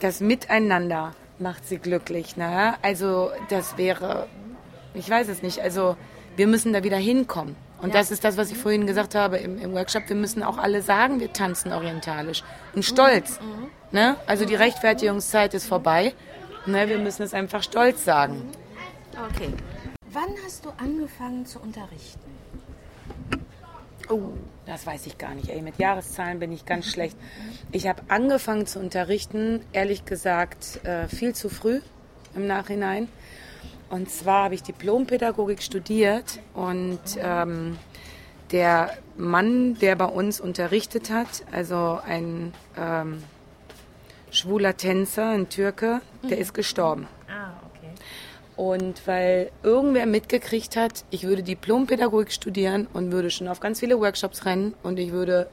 das 0.00 0.20
Miteinander 0.20 1.14
macht 1.38 1.66
sie 1.66 1.78
glücklich. 1.78 2.36
Ne? 2.36 2.74
Also 2.82 3.30
das 3.48 3.76
wäre, 3.76 4.26
ich 4.94 5.08
weiß 5.08 5.28
es 5.28 5.42
nicht, 5.42 5.60
also 5.60 5.96
wir 6.36 6.46
müssen 6.46 6.72
da 6.72 6.84
wieder 6.84 6.96
hinkommen. 6.96 7.56
Und 7.82 7.94
ja. 7.94 8.00
das 8.00 8.10
ist 8.10 8.24
das, 8.24 8.36
was 8.36 8.50
ich 8.50 8.58
vorhin 8.58 8.86
gesagt 8.86 9.14
habe 9.14 9.38
im, 9.38 9.58
im, 9.58 9.72
Workshop. 9.72 10.08
Wir 10.08 10.16
müssen 10.16 10.42
auch 10.42 10.58
alle 10.58 10.82
sagen, 10.82 11.18
wir 11.18 11.32
tanzen 11.32 11.72
orientalisch 11.72 12.42
und 12.74 12.84
stolz. 12.84 13.40
Mhm. 13.40 13.68
Ne? 13.92 14.16
Also 14.26 14.44
die 14.44 14.54
Rechtfertigungszeit 14.54 15.54
ist 15.54 15.66
vorbei. 15.66 16.12
Ne, 16.66 16.88
wir 16.88 16.98
müssen 16.98 17.22
es 17.22 17.34
einfach 17.34 17.62
stolz 17.62 18.04
sagen. 18.04 18.42
Okay. 19.12 19.50
Wann 20.12 20.34
hast 20.44 20.64
du 20.64 20.70
angefangen 20.70 21.46
zu 21.46 21.58
unterrichten? 21.60 22.30
Oh, 24.08 24.32
das 24.66 24.86
weiß 24.86 25.06
ich 25.06 25.18
gar 25.18 25.34
nicht. 25.34 25.48
Ey, 25.48 25.62
mit 25.62 25.78
Jahreszahlen 25.78 26.40
bin 26.40 26.50
ich 26.52 26.66
ganz 26.66 26.86
schlecht. 26.86 27.16
Ich 27.70 27.86
habe 27.86 28.02
angefangen 28.08 28.66
zu 28.66 28.80
unterrichten, 28.80 29.64
ehrlich 29.72 30.04
gesagt, 30.04 30.84
äh, 30.84 31.06
viel 31.06 31.34
zu 31.34 31.48
früh 31.48 31.80
im 32.34 32.46
Nachhinein. 32.46 33.08
Und 33.88 34.10
zwar 34.10 34.44
habe 34.44 34.54
ich 34.54 34.62
Diplompädagogik 34.62 35.62
studiert 35.62 36.40
und 36.54 37.00
ähm, 37.18 37.78
der 38.52 38.96
Mann, 39.16 39.78
der 39.78 39.96
bei 39.96 40.06
uns 40.06 40.40
unterrichtet 40.40 41.10
hat, 41.10 41.44
also 41.52 42.00
ein 42.04 42.52
ähm, 42.76 43.22
schwuler 44.30 44.76
Tänzer, 44.76 45.30
ein 45.30 45.48
Türke, 45.48 46.00
der 46.22 46.36
mhm. 46.36 46.42
ist 46.42 46.54
gestorben. 46.54 47.08
Ah, 47.28 47.52
okay. 47.68 47.92
Und 48.56 49.06
weil 49.06 49.50
irgendwer 49.62 50.06
mitgekriegt 50.06 50.76
hat, 50.76 51.04
ich 51.10 51.24
würde 51.24 51.42
Diplompädagogik 51.42 52.32
studieren 52.32 52.86
und 52.92 53.12
würde 53.12 53.30
schon 53.30 53.48
auf 53.48 53.60
ganz 53.60 53.80
viele 53.80 53.98
Workshops 54.00 54.44
rennen 54.44 54.74
und 54.82 54.98
ich 54.98 55.12
würde 55.12 55.48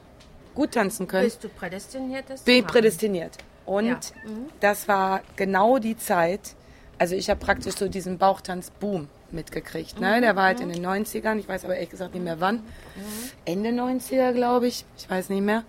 gut 0.54 0.72
tanzen 0.72 1.06
können. 1.06 1.24
Bist 1.24 1.44
du 1.44 1.48
prädestiniert? 1.48 2.24
Das 2.28 2.42
Bin 2.42 2.64
prädestiniert. 2.64 3.38
Und 3.64 3.86
ja. 3.86 3.96
mhm. 4.24 4.46
das 4.60 4.88
war 4.88 5.22
genau 5.36 5.78
die 5.78 5.96
Zeit, 5.96 6.40
also 6.98 7.14
ich 7.14 7.30
habe 7.30 7.38
praktisch 7.38 7.76
so 7.76 7.88
diesen 7.88 8.18
Bauchtanz-Boom 8.18 9.08
mitgekriegt. 9.30 10.00
Ne? 10.00 10.16
Mhm. 10.16 10.22
Der 10.22 10.36
war 10.36 10.44
halt 10.44 10.60
in 10.60 10.70
den 10.70 10.84
90ern, 10.84 11.38
ich 11.38 11.48
weiß 11.48 11.64
aber 11.64 11.74
ehrlich 11.74 11.90
gesagt 11.90 12.14
nicht 12.14 12.24
mehr 12.24 12.40
wann. 12.40 12.56
Mhm. 12.56 12.62
Ende 13.44 13.70
90er, 13.70 14.32
glaube 14.32 14.66
ich, 14.68 14.84
ich 14.96 15.08
weiß 15.08 15.28
nicht 15.28 15.42
mehr. 15.42 15.64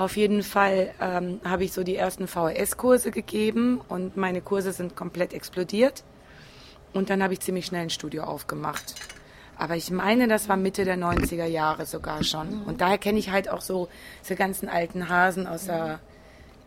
Auf 0.00 0.16
jeden 0.16 0.42
Fall 0.42 0.94
ähm, 0.98 1.42
habe 1.44 1.64
ich 1.64 1.74
so 1.74 1.84
die 1.84 1.94
ersten 1.94 2.26
VHS-Kurse 2.26 3.10
gegeben 3.10 3.82
und 3.86 4.16
meine 4.16 4.40
Kurse 4.40 4.72
sind 4.72 4.96
komplett 4.96 5.34
explodiert. 5.34 6.04
Und 6.94 7.10
dann 7.10 7.22
habe 7.22 7.34
ich 7.34 7.40
ziemlich 7.40 7.66
schnell 7.66 7.82
ein 7.82 7.90
Studio 7.90 8.24
aufgemacht. 8.24 8.94
Aber 9.58 9.76
ich 9.76 9.90
meine, 9.90 10.26
das 10.26 10.48
war 10.48 10.56
Mitte 10.56 10.86
der 10.86 10.96
90er 10.96 11.44
Jahre 11.44 11.84
sogar 11.84 12.24
schon. 12.24 12.62
Und 12.62 12.80
daher 12.80 12.96
kenne 12.96 13.18
ich 13.18 13.30
halt 13.30 13.50
auch 13.50 13.60
so 13.60 13.90
diese 14.22 14.36
ganzen 14.36 14.70
alten 14.70 15.10
Hasen 15.10 15.46
aus 15.46 15.66
der. 15.66 16.00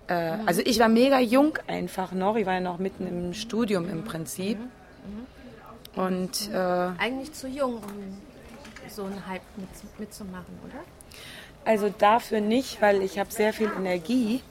Äh, 0.06 0.14
also 0.46 0.62
ich 0.64 0.78
war 0.78 0.88
mega 0.88 1.20
jung 1.20 1.58
einfach 1.66 2.12
noch. 2.12 2.36
Ich 2.36 2.46
war 2.46 2.54
ja 2.54 2.60
noch 2.60 2.78
mitten 2.78 3.08
im 3.08 3.34
Studium 3.34 3.90
im 3.90 4.04
Prinzip. 4.04 4.60
Und 5.96 6.52
äh, 6.52 6.56
eigentlich 7.00 7.34
zu 7.34 7.48
jung, 7.48 7.78
um 7.78 8.22
so 8.88 9.06
einen 9.06 9.26
Hype 9.26 9.42
mit, 9.58 10.00
mitzumachen, 10.00 10.60
oder? 10.68 10.84
Also 11.66 11.94
dafür 11.98 12.42
nicht, 12.42 12.82
weil 12.82 13.02
ich 13.02 13.20
habe 13.20 13.32
sehr 13.32 13.54
viel 13.54 13.72
Energie 13.78 14.42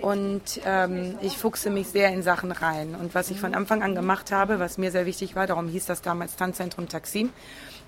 Und 0.00 0.60
ähm, 0.66 1.18
ich 1.22 1.36
fuchse 1.38 1.70
mich 1.70 1.88
sehr 1.88 2.12
in 2.12 2.22
Sachen 2.22 2.52
rein. 2.52 2.94
Und 2.94 3.14
was 3.14 3.30
ich 3.30 3.40
von 3.40 3.54
Anfang 3.54 3.82
an 3.82 3.94
gemacht 3.94 4.30
habe, 4.30 4.58
was 4.58 4.78
mir 4.78 4.90
sehr 4.90 5.06
wichtig 5.06 5.36
war, 5.36 5.46
darum 5.46 5.68
hieß 5.68 5.86
das 5.86 6.02
damals 6.02 6.36
Tanzzentrum 6.36 6.88
Taksim, 6.88 7.30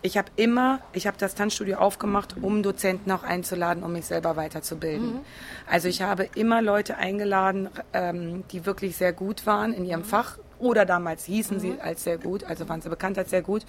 ich 0.02 0.16
habe 0.16 0.28
immer, 0.36 0.80
ich 0.92 1.06
habe 1.06 1.16
das 1.18 1.34
Tanzstudio 1.34 1.78
aufgemacht, 1.78 2.36
um 2.40 2.62
Dozenten 2.62 3.10
auch 3.10 3.24
einzuladen, 3.24 3.82
um 3.82 3.92
mich 3.92 4.06
selber 4.06 4.36
weiterzubilden. 4.36 5.14
Mhm. 5.14 5.20
Also 5.68 5.88
ich 5.88 6.02
habe 6.02 6.28
immer 6.34 6.62
Leute 6.62 6.96
eingeladen, 6.96 7.68
ähm, 7.92 8.44
die 8.52 8.64
wirklich 8.64 8.96
sehr 8.96 9.12
gut 9.12 9.46
waren 9.46 9.72
in 9.72 9.84
ihrem 9.84 10.00
mhm. 10.00 10.04
Fach 10.04 10.38
oder 10.58 10.84
damals 10.84 11.24
hießen 11.24 11.56
mhm. 11.56 11.60
sie 11.60 11.80
als 11.80 12.04
sehr 12.04 12.18
gut, 12.18 12.44
also 12.44 12.68
waren 12.68 12.80
sie 12.80 12.88
bekannt 12.88 13.18
als 13.18 13.30
sehr 13.30 13.42
gut. 13.42 13.64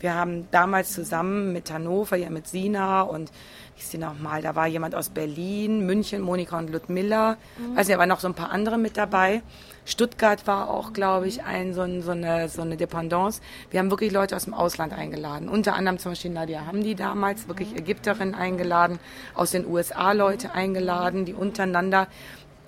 Wir 0.00 0.14
haben 0.14 0.48
damals 0.50 0.92
zusammen 0.92 1.52
mit 1.52 1.70
Hannover, 1.70 2.16
ja 2.16 2.30
mit 2.30 2.46
Sina 2.46 3.02
und 3.02 3.30
wie 3.74 3.82
ist 3.82 3.92
die 3.92 3.98
nochmal, 3.98 4.42
da 4.42 4.54
war 4.54 4.66
jemand 4.66 4.94
aus 4.94 5.10
Berlin, 5.10 5.84
München, 5.86 6.22
Monika 6.22 6.58
und 6.58 6.70
Ludmilla, 6.70 7.36
mhm. 7.58 7.76
also 7.76 7.92
da 7.92 7.98
waren 7.98 8.08
noch 8.08 8.20
so 8.20 8.28
ein 8.28 8.34
paar 8.34 8.50
andere 8.50 8.78
mit 8.78 8.96
dabei. 8.96 9.42
Stuttgart 9.86 10.46
war 10.46 10.68
auch, 10.68 10.92
glaube 10.92 11.28
ich, 11.28 11.44
ein, 11.44 11.72
so, 11.72 11.82
ein, 11.82 12.02
so, 12.02 12.10
eine, 12.10 12.48
so 12.48 12.60
eine 12.60 12.76
Dependance. 12.76 13.40
Wir 13.70 13.80
haben 13.80 13.90
wirklich 13.90 14.12
Leute 14.12 14.36
aus 14.36 14.44
dem 14.44 14.52
Ausland 14.52 14.92
eingeladen. 14.92 15.48
Unter 15.48 15.74
anderem 15.74 15.98
zum 15.98 16.12
Beispiel 16.12 16.32
Nadia 16.32 16.66
Hamdi 16.66 16.96
damals, 16.96 17.48
wirklich 17.48 17.74
Ägypterin 17.74 18.34
eingeladen, 18.34 18.98
aus 19.34 19.52
den 19.52 19.64
USA 19.64 20.12
Leute 20.12 20.52
eingeladen, 20.52 21.24
die 21.24 21.34
untereinander 21.34 22.08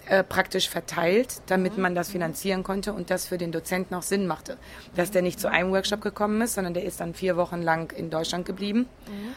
äh, 0.06 0.22
praktisch 0.22 0.70
verteilt, 0.70 1.42
damit 1.48 1.76
man 1.76 1.94
das 1.94 2.10
finanzieren 2.10 2.62
konnte 2.62 2.92
und 2.92 3.10
das 3.10 3.26
für 3.26 3.36
den 3.36 3.50
Dozenten 3.52 3.94
auch 3.94 4.02
Sinn 4.02 4.26
machte. 4.28 4.56
Dass 4.94 5.10
der 5.10 5.22
nicht 5.22 5.40
zu 5.40 5.50
einem 5.50 5.72
Workshop 5.72 6.00
gekommen 6.00 6.40
ist, 6.40 6.54
sondern 6.54 6.72
der 6.72 6.84
ist 6.84 7.00
dann 7.00 7.14
vier 7.14 7.36
Wochen 7.36 7.60
lang 7.60 7.92
in 7.92 8.10
Deutschland 8.10 8.46
geblieben. 8.46 8.86
Mhm. 9.06 9.34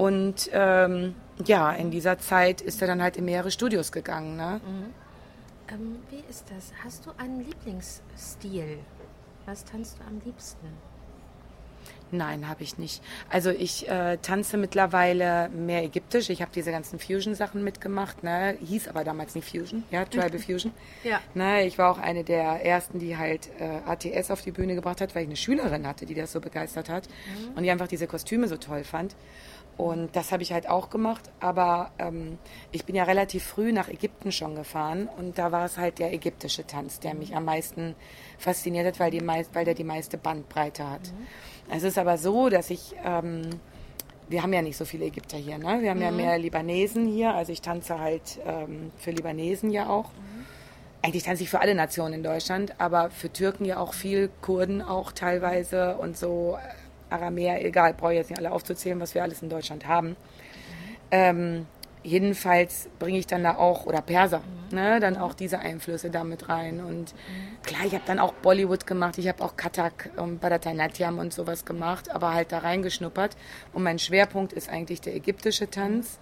Und 0.00 0.50
ähm, 0.52 1.14
ja, 1.44 1.72
in 1.72 1.90
dieser 1.90 2.18
Zeit 2.18 2.60
ist 2.60 2.80
er 2.80 2.88
dann 2.88 3.02
halt 3.02 3.16
in 3.16 3.24
mehrere 3.24 3.50
Studios 3.50 3.92
gegangen. 3.92 4.36
Ne? 4.36 4.60
Mhm. 4.64 5.03
Ähm, 5.68 5.98
wie 6.10 6.22
ist 6.28 6.44
das? 6.50 6.72
Hast 6.82 7.06
du 7.06 7.10
einen 7.16 7.44
Lieblingsstil? 7.44 8.78
Was 9.46 9.64
tanzt 9.64 9.98
du 9.98 10.04
am 10.04 10.20
liebsten? 10.24 10.68
Nein, 12.10 12.48
habe 12.48 12.62
ich 12.62 12.78
nicht. 12.78 13.02
Also 13.28 13.50
ich 13.50 13.88
äh, 13.88 14.18
tanze 14.18 14.56
mittlerweile 14.56 15.48
mehr 15.48 15.82
ägyptisch. 15.82 16.30
Ich 16.30 16.42
habe 16.42 16.52
diese 16.54 16.70
ganzen 16.70 16.98
Fusion-Sachen 16.98 17.64
mitgemacht. 17.64 18.22
Ne? 18.22 18.56
Hieß 18.60 18.88
aber 18.88 19.04
damals 19.04 19.34
nicht 19.34 19.48
Fusion, 19.48 19.84
ja, 19.90 20.04
Tribal 20.04 20.38
Fusion. 20.38 20.72
ja. 21.02 21.20
Ne? 21.34 21.66
Ich 21.66 21.76
war 21.76 21.90
auch 21.90 21.98
eine 21.98 22.22
der 22.22 22.64
ersten, 22.64 22.98
die 22.98 23.16
halt 23.16 23.50
äh, 23.58 23.80
ATS 23.86 24.30
auf 24.30 24.42
die 24.42 24.52
Bühne 24.52 24.74
gebracht 24.74 25.00
hat, 25.00 25.14
weil 25.14 25.22
ich 25.22 25.28
eine 25.28 25.36
Schülerin 25.36 25.86
hatte, 25.86 26.06
die 26.06 26.14
das 26.14 26.32
so 26.32 26.40
begeistert 26.40 26.88
hat 26.88 27.08
mhm. 27.08 27.56
und 27.56 27.62
die 27.64 27.70
einfach 27.70 27.88
diese 27.88 28.06
Kostüme 28.06 28.48
so 28.48 28.56
toll 28.56 28.84
fand. 28.84 29.16
Und 29.76 30.14
das 30.14 30.30
habe 30.30 30.42
ich 30.42 30.52
halt 30.52 30.68
auch 30.68 30.88
gemacht. 30.88 31.30
Aber 31.40 31.90
ähm, 31.98 32.38
ich 32.70 32.84
bin 32.84 32.94
ja 32.94 33.04
relativ 33.04 33.44
früh 33.44 33.72
nach 33.72 33.88
Ägypten 33.88 34.30
schon 34.30 34.54
gefahren 34.54 35.08
und 35.18 35.38
da 35.38 35.50
war 35.52 35.64
es 35.64 35.78
halt 35.78 35.98
der 35.98 36.12
ägyptische 36.12 36.66
Tanz, 36.66 37.00
der 37.00 37.14
mich 37.14 37.34
am 37.34 37.44
meisten 37.44 37.94
fasziniert 38.38 38.86
hat, 38.86 39.00
weil, 39.00 39.10
die 39.10 39.20
meist, 39.20 39.54
weil 39.54 39.64
der 39.64 39.74
die 39.74 39.84
meiste 39.84 40.16
Bandbreite 40.16 40.88
hat. 40.88 41.02
Mhm. 41.02 41.74
Es 41.74 41.82
ist 41.82 41.98
aber 41.98 42.18
so, 42.18 42.48
dass 42.48 42.70
ich, 42.70 42.94
ähm, 43.04 43.42
wir 44.28 44.42
haben 44.42 44.52
ja 44.52 44.62
nicht 44.62 44.76
so 44.76 44.84
viele 44.84 45.06
Ägypter 45.06 45.38
hier, 45.38 45.58
ne? 45.58 45.78
wir 45.82 45.90
haben 45.90 45.98
mhm. 45.98 46.04
ja 46.04 46.10
mehr 46.10 46.38
Libanesen 46.38 47.06
hier, 47.06 47.34
also 47.34 47.52
ich 47.52 47.60
tanze 47.60 47.98
halt 47.98 48.38
ähm, 48.46 48.92
für 48.98 49.10
Libanesen 49.10 49.70
ja 49.70 49.88
auch. 49.88 50.10
Mhm. 50.12 50.46
Eigentlich 51.02 51.24
tanze 51.24 51.42
ich 51.42 51.50
für 51.50 51.60
alle 51.60 51.74
Nationen 51.74 52.14
in 52.14 52.22
Deutschland, 52.22 52.74
aber 52.78 53.10
für 53.10 53.30
Türken 53.30 53.64
ja 53.66 53.78
auch 53.78 53.92
viel, 53.92 54.30
Kurden 54.40 54.80
auch 54.80 55.12
teilweise 55.12 55.96
und 55.96 56.16
so 56.16 56.56
Aramäer, 57.14 57.64
egal, 57.64 57.94
brauche 57.94 58.12
ich 58.12 58.18
jetzt 58.18 58.30
nicht 58.30 58.38
alle 58.38 58.52
aufzuzählen, 58.52 59.00
was 59.00 59.14
wir 59.14 59.22
alles 59.22 59.42
in 59.42 59.48
Deutschland 59.48 59.86
haben. 59.86 60.16
Ähm, 61.10 61.66
jedenfalls 62.02 62.88
bringe 62.98 63.18
ich 63.18 63.26
dann 63.26 63.42
da 63.42 63.56
auch, 63.56 63.86
oder 63.86 64.02
Perser, 64.02 64.40
mhm. 64.70 64.76
ne, 64.76 65.00
dann 65.00 65.16
auch 65.16 65.34
diese 65.34 65.58
Einflüsse 65.58 66.10
damit 66.10 66.48
rein. 66.48 66.80
Und 66.84 67.14
klar, 67.62 67.82
ich 67.86 67.94
habe 67.94 68.04
dann 68.06 68.18
auch 68.18 68.34
Bollywood 68.34 68.86
gemacht, 68.86 69.18
ich 69.18 69.26
habe 69.26 69.42
auch 69.42 69.56
Katak 69.56 70.10
und 70.16 70.40
Bharatanatyam 70.40 71.18
und 71.18 71.32
sowas 71.32 71.64
gemacht, 71.64 72.10
aber 72.10 72.34
halt 72.34 72.52
da 72.52 72.58
reingeschnuppert. 72.58 73.36
Und 73.72 73.82
mein 73.82 73.98
Schwerpunkt 73.98 74.52
ist 74.52 74.68
eigentlich 74.68 75.00
der 75.00 75.16
ägyptische 75.16 75.70
Tanz 75.70 76.18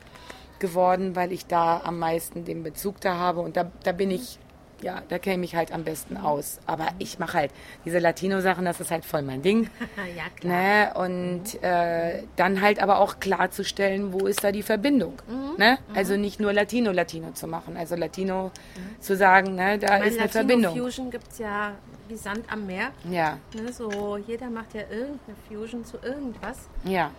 geworden, 0.61 1.17
weil 1.17 1.33
ich 1.33 1.47
da 1.47 1.81
am 1.85 1.99
meisten 1.99 2.45
den 2.45 2.63
Bezug 2.63 3.01
da 3.01 3.17
habe. 3.17 3.41
Und 3.41 3.57
da, 3.57 3.71
da 3.83 3.93
bin 3.93 4.11
ich 4.11 4.39
ja, 4.83 5.03
da 5.09 5.19
kenne 5.19 5.45
ich 5.45 5.55
halt 5.55 5.73
am 5.73 5.85
besten 5.85 6.17
aus. 6.17 6.59
Aber 6.67 6.89
ich 6.99 7.19
mache 7.19 7.39
halt 7.39 7.51
diese 7.85 7.99
Latino-Sachen, 7.99 8.65
das 8.65 8.81
ist 8.81 8.91
halt 8.91 9.05
voll 9.05 9.23
mein 9.23 9.43
Ding. 9.43 9.71
ja, 10.17 10.25
klar. 10.37 10.53
Ne? 10.53 10.93
Und 10.95 11.63
äh, 11.63 12.25
dann 12.37 12.61
halt 12.61 12.83
aber 12.83 12.99
auch 12.99 13.21
klarzustellen, 13.21 14.13
wo 14.13 14.27
ist 14.27 14.43
da 14.45 14.53
die 14.53 14.63
Verbindung. 14.63 15.15
Mhm. 15.29 15.57
Ne? 15.57 15.79
Mhm. 15.89 15.97
Also 15.97 16.17
nicht 16.17 16.41
nur 16.41 16.53
Latino-Latino 16.53 17.33
zu 17.33 17.47
machen. 17.47 17.77
Also 17.77 17.97
Latino 17.97 18.51
mhm. 18.77 19.01
zu 19.01 19.17
sagen, 19.17 19.55
ne, 19.55 19.79
da 19.79 19.97
ist 19.97 20.19
eine 20.19 20.27
Latino 20.27 20.29
Verbindung. 20.29 20.77
Fusion 20.77 21.11
gibt 21.11 21.31
es 21.31 21.39
ja 21.39 21.73
wie 22.09 22.17
Sand 22.17 22.45
am 22.53 22.67
Meer. 22.67 22.91
Ja. 23.11 23.39
Ne, 23.55 23.73
so, 23.73 24.17
jeder 24.17 24.51
macht 24.51 24.75
ja 24.75 24.83
irgendeine 24.83 25.37
Fusion 25.49 25.85
zu 25.85 25.99
irgendwas. 26.03 26.69
Ja. 26.85 27.11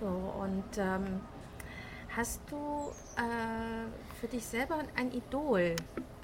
So, 0.00 0.06
und 0.06 0.78
ähm, 0.78 1.20
hast 2.16 2.40
du 2.50 2.90
äh, 3.16 3.86
für 4.20 4.28
dich 4.28 4.44
selber 4.44 4.78
ein 4.96 5.12
Idol? 5.12 5.76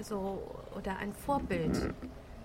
so 0.03 0.43
oder 0.77 0.99
ein 0.99 1.13
Vorbild, 1.13 1.95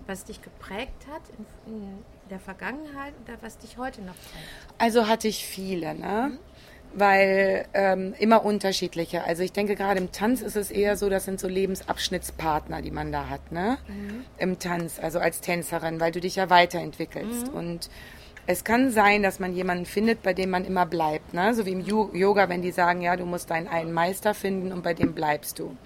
was 0.06 0.24
dich 0.24 0.42
geprägt 0.42 1.06
hat 1.10 1.22
in, 1.66 1.72
in 1.72 1.98
der 2.30 2.40
Vergangenheit 2.40 3.14
oder 3.24 3.36
was 3.40 3.58
dich 3.58 3.76
heute 3.78 4.00
noch 4.02 4.14
prägt? 4.14 4.46
Also 4.78 5.06
hatte 5.06 5.28
ich 5.28 5.44
viele, 5.44 5.94
ne? 5.94 6.32
Mhm. 6.32 6.38
Weil 6.94 7.66
ähm, 7.72 8.14
immer 8.18 8.44
unterschiedliche. 8.44 9.24
Also 9.24 9.42
ich 9.42 9.52
denke 9.52 9.76
gerade 9.76 9.98
im 9.98 10.12
Tanz 10.12 10.42
ist 10.42 10.56
es 10.56 10.70
eher 10.70 10.98
so, 10.98 11.08
das 11.08 11.24
sind 11.24 11.40
so 11.40 11.48
Lebensabschnittspartner, 11.48 12.82
die 12.82 12.90
man 12.90 13.12
da 13.12 13.30
hat, 13.30 13.50
ne? 13.50 13.78
Mhm. 13.88 14.24
Im 14.38 14.58
Tanz, 14.58 14.98
also 15.00 15.18
als 15.18 15.40
Tänzerin, 15.40 16.00
weil 16.00 16.12
du 16.12 16.20
dich 16.20 16.36
ja 16.36 16.50
weiterentwickelst. 16.50 17.48
Mhm. 17.48 17.54
Und 17.54 17.90
es 18.46 18.64
kann 18.64 18.90
sein, 18.90 19.22
dass 19.22 19.38
man 19.38 19.54
jemanden 19.54 19.86
findet, 19.86 20.22
bei 20.22 20.34
dem 20.34 20.50
man 20.50 20.64
immer 20.64 20.86
bleibt. 20.86 21.32
Ne? 21.32 21.54
So 21.54 21.64
wie 21.64 21.72
im 21.72 21.80
Yoga, 21.80 22.48
wenn 22.48 22.62
die 22.62 22.72
sagen, 22.72 23.00
ja, 23.00 23.16
du 23.16 23.24
musst 23.24 23.50
deinen 23.50 23.68
einen 23.68 23.92
Meister 23.92 24.34
finden 24.34 24.72
und 24.72 24.82
bei 24.82 24.94
dem 24.94 25.14
bleibst 25.14 25.58
du. 25.58 25.76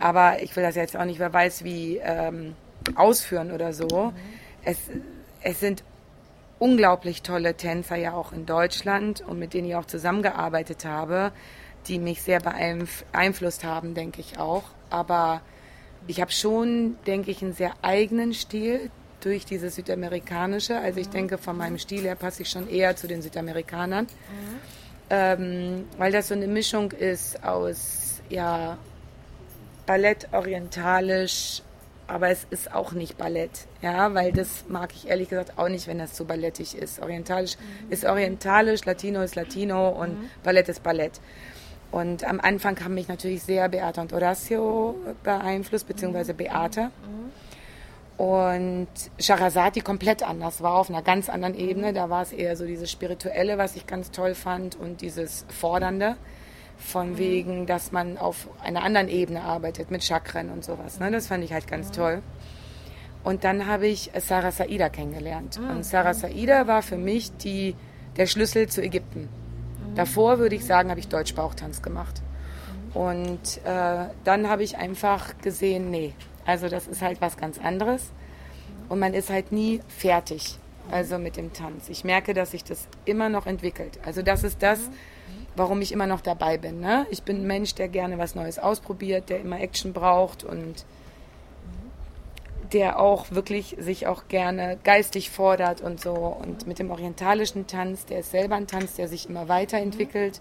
Aber 0.00 0.42
ich 0.42 0.54
will 0.56 0.64
das 0.64 0.74
jetzt 0.74 0.96
auch 0.96 1.04
nicht, 1.04 1.20
wer 1.20 1.32
weiß 1.32 1.62
wie, 1.62 1.98
ähm, 2.02 2.56
ausführen 2.94 3.52
oder 3.52 3.72
so. 3.72 3.86
Mhm. 3.86 4.12
Es, 4.64 4.78
es 5.42 5.60
sind 5.60 5.84
unglaublich 6.58 7.22
tolle 7.22 7.54
Tänzer 7.54 7.96
ja 7.96 8.12
auch 8.14 8.32
in 8.32 8.46
Deutschland 8.46 9.20
und 9.20 9.38
mit 9.38 9.54
denen 9.54 9.68
ich 9.68 9.76
auch 9.76 9.86
zusammengearbeitet 9.86 10.84
habe, 10.84 11.32
die 11.86 11.98
mich 11.98 12.22
sehr 12.22 12.40
beeinflusst 12.40 13.64
haben, 13.64 13.94
denke 13.94 14.20
ich 14.20 14.38
auch. 14.38 14.64
Aber 14.90 15.42
ich 16.06 16.20
habe 16.20 16.32
schon, 16.32 16.96
denke 17.06 17.30
ich, 17.30 17.42
einen 17.42 17.52
sehr 17.52 17.72
eigenen 17.82 18.32
Stil 18.32 18.90
durch 19.24 19.44
dieses 19.44 19.76
Südamerikanische. 19.76 20.78
Also 20.78 21.00
ich 21.00 21.08
mhm. 21.08 21.12
denke, 21.12 21.38
von 21.38 21.56
meinem 21.56 21.78
Stil 21.78 22.02
her 22.02 22.14
passe 22.14 22.42
ich 22.42 22.50
schon 22.50 22.68
eher 22.68 22.96
zu 22.96 23.06
den 23.06 23.22
Südamerikanern, 23.22 24.04
mhm. 24.04 24.60
ähm, 25.10 25.84
weil 25.98 26.12
das 26.12 26.28
so 26.28 26.34
eine 26.34 26.46
Mischung 26.46 26.92
ist 26.92 27.42
aus 27.44 28.20
ja 28.28 28.78
Ballett 29.86 30.28
orientalisch, 30.32 31.62
aber 32.06 32.28
es 32.28 32.46
ist 32.50 32.72
auch 32.74 32.92
nicht 32.92 33.16
Ballett, 33.16 33.66
ja, 33.80 34.12
weil 34.14 34.32
das 34.32 34.64
mag 34.68 34.92
ich 34.94 35.08
ehrlich 35.08 35.30
gesagt 35.30 35.58
auch 35.58 35.68
nicht, 35.68 35.86
wenn 35.86 35.98
das 35.98 36.12
zu 36.12 36.24
ballettig 36.24 36.76
ist. 36.76 37.00
Orientalisch 37.00 37.56
mhm. 37.56 37.92
ist 37.92 38.04
orientalisch, 38.04 38.84
Latino 38.84 39.22
ist 39.22 39.36
Latino 39.36 39.88
und 39.88 40.20
mhm. 40.20 40.30
Ballett 40.42 40.68
ist 40.68 40.82
Ballett. 40.82 41.20
Und 41.90 42.24
am 42.24 42.40
Anfang 42.40 42.82
haben 42.82 42.94
mich 42.94 43.08
natürlich 43.08 43.44
sehr 43.44 43.68
Beata 43.68 44.02
und 44.02 44.12
Horacio 44.12 44.96
beeinflusst, 45.22 45.86
beziehungsweise 45.86 46.32
mhm. 46.32 46.38
Beate. 46.38 46.82
Mhm. 46.82 47.23
Und 48.16 48.88
Shahrazadi 49.18 49.80
komplett 49.80 50.22
anders, 50.22 50.62
war 50.62 50.74
auf 50.74 50.88
einer 50.88 51.02
ganz 51.02 51.28
anderen 51.28 51.56
Ebene. 51.56 51.92
Da 51.92 52.10
war 52.10 52.22
es 52.22 52.32
eher 52.32 52.56
so 52.56 52.64
dieses 52.64 52.90
Spirituelle, 52.90 53.58
was 53.58 53.74
ich 53.74 53.86
ganz 53.86 54.12
toll 54.12 54.34
fand 54.34 54.76
und 54.76 55.00
dieses 55.00 55.44
Fordernde 55.48 56.16
von 56.76 57.12
mhm. 57.12 57.18
wegen, 57.18 57.66
dass 57.66 57.92
man 57.92 58.18
auf 58.18 58.48
einer 58.62 58.82
anderen 58.82 59.08
Ebene 59.08 59.42
arbeitet 59.42 59.90
mit 59.90 60.04
Chakren 60.04 60.50
und 60.50 60.64
sowas. 60.64 61.00
Ne? 61.00 61.10
Das 61.10 61.26
fand 61.26 61.42
ich 61.44 61.52
halt 61.52 61.66
ganz 61.66 61.88
mhm. 61.88 61.92
toll. 61.92 62.22
Und 63.24 63.42
dann 63.42 63.66
habe 63.66 63.86
ich 63.86 64.10
Sarah 64.18 64.52
Saida 64.52 64.90
kennengelernt. 64.90 65.58
Mhm. 65.58 65.70
Und 65.70 65.84
Sarah 65.84 66.14
Saida 66.14 66.66
war 66.66 66.82
für 66.82 66.98
mich 66.98 67.36
die, 67.38 67.74
der 68.16 68.26
Schlüssel 68.26 68.68
zu 68.68 68.82
Ägypten. 68.82 69.22
Mhm. 69.22 69.94
Davor 69.96 70.38
würde 70.38 70.54
ich 70.54 70.64
sagen, 70.64 70.90
habe 70.90 71.00
ich 71.00 71.08
Deutsch-Bauchtanz 71.08 71.82
gemacht. 71.82 72.22
Und 72.92 73.60
äh, 73.64 74.06
dann 74.22 74.48
habe 74.48 74.62
ich 74.62 74.76
einfach 74.76 75.36
gesehen, 75.38 75.90
nee, 75.90 76.12
also 76.46 76.68
das 76.68 76.86
ist 76.86 77.02
halt 77.02 77.20
was 77.20 77.36
ganz 77.36 77.58
anderes. 77.58 78.12
Und 78.88 78.98
man 78.98 79.14
ist 79.14 79.30
halt 79.30 79.52
nie 79.52 79.80
fertig, 79.88 80.58
also 80.90 81.18
mit 81.18 81.36
dem 81.36 81.52
Tanz. 81.52 81.88
Ich 81.88 82.04
merke, 82.04 82.34
dass 82.34 82.50
sich 82.50 82.64
das 82.64 82.86
immer 83.04 83.28
noch 83.28 83.46
entwickelt. 83.46 83.98
Also 84.04 84.22
das 84.22 84.44
ist 84.44 84.62
das, 84.62 84.90
warum 85.56 85.80
ich 85.80 85.92
immer 85.92 86.06
noch 86.06 86.20
dabei 86.20 86.58
bin. 86.58 86.80
Ne? 86.80 87.06
Ich 87.10 87.22
bin 87.22 87.42
ein 87.42 87.46
Mensch, 87.46 87.74
der 87.74 87.88
gerne 87.88 88.18
was 88.18 88.34
Neues 88.34 88.58
ausprobiert, 88.58 89.30
der 89.30 89.40
immer 89.40 89.60
Action 89.60 89.92
braucht 89.92 90.44
und 90.44 90.84
der 92.72 92.98
auch 92.98 93.30
wirklich 93.30 93.76
sich 93.78 94.06
auch 94.06 94.26
gerne 94.28 94.78
geistig 94.82 95.30
fordert 95.30 95.80
und 95.80 96.00
so. 96.00 96.12
Und 96.12 96.66
mit 96.66 96.78
dem 96.78 96.90
orientalischen 96.90 97.66
Tanz, 97.66 98.04
der 98.04 98.20
ist 98.20 98.32
selber 98.32 98.56
ein 98.56 98.66
Tanz, 98.66 98.94
der 98.94 99.06
sich 99.06 99.28
immer 99.28 99.48
weiterentwickelt. 99.48 100.40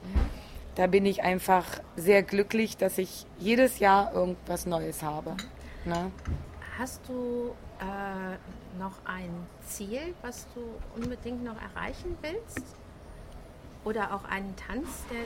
Da 0.75 0.87
bin 0.87 1.05
ich 1.05 1.21
einfach 1.21 1.65
sehr 1.95 2.23
glücklich, 2.23 2.77
dass 2.77 2.97
ich 2.97 3.27
jedes 3.37 3.77
Jahr 3.77 4.13
irgendwas 4.13 4.65
Neues 4.65 5.03
habe. 5.03 5.35
Ne? 5.85 6.11
Hast 6.77 7.01
du 7.07 7.53
äh, 7.79 8.79
noch 8.79 8.93
ein 9.05 9.29
Ziel, 9.65 10.13
was 10.21 10.47
du 10.55 10.61
unbedingt 10.99 11.43
noch 11.43 11.55
erreichen 11.61 12.17
willst? 12.21 12.63
Oder 13.83 14.13
auch 14.15 14.23
einen 14.23 14.55
Tanz, 14.55 14.87
der, 15.11 15.25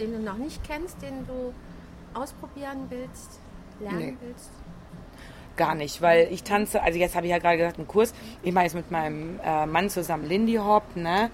den 0.00 0.12
du 0.12 0.18
noch 0.18 0.38
nicht 0.38 0.64
kennst, 0.64 1.00
den 1.02 1.26
du 1.26 1.52
ausprobieren 2.14 2.86
willst, 2.88 3.38
lernen 3.80 3.98
nee. 3.98 4.16
willst? 4.20 4.50
Gar 5.56 5.74
nicht, 5.74 6.02
weil 6.02 6.28
ich 6.32 6.42
tanze, 6.42 6.82
also 6.82 6.98
jetzt 6.98 7.14
habe 7.14 7.26
ich 7.26 7.30
ja 7.30 7.38
gerade 7.38 7.58
gesagt, 7.58 7.78
einen 7.78 7.86
Kurs. 7.86 8.12
Ich 8.42 8.52
mache 8.52 8.64
jetzt 8.64 8.74
mit 8.74 8.90
meinem 8.90 9.40
äh, 9.44 9.66
Mann 9.66 9.88
zusammen 9.88 10.24
Lindy 10.26 10.56
Hop, 10.56 10.84
ne? 10.96 11.30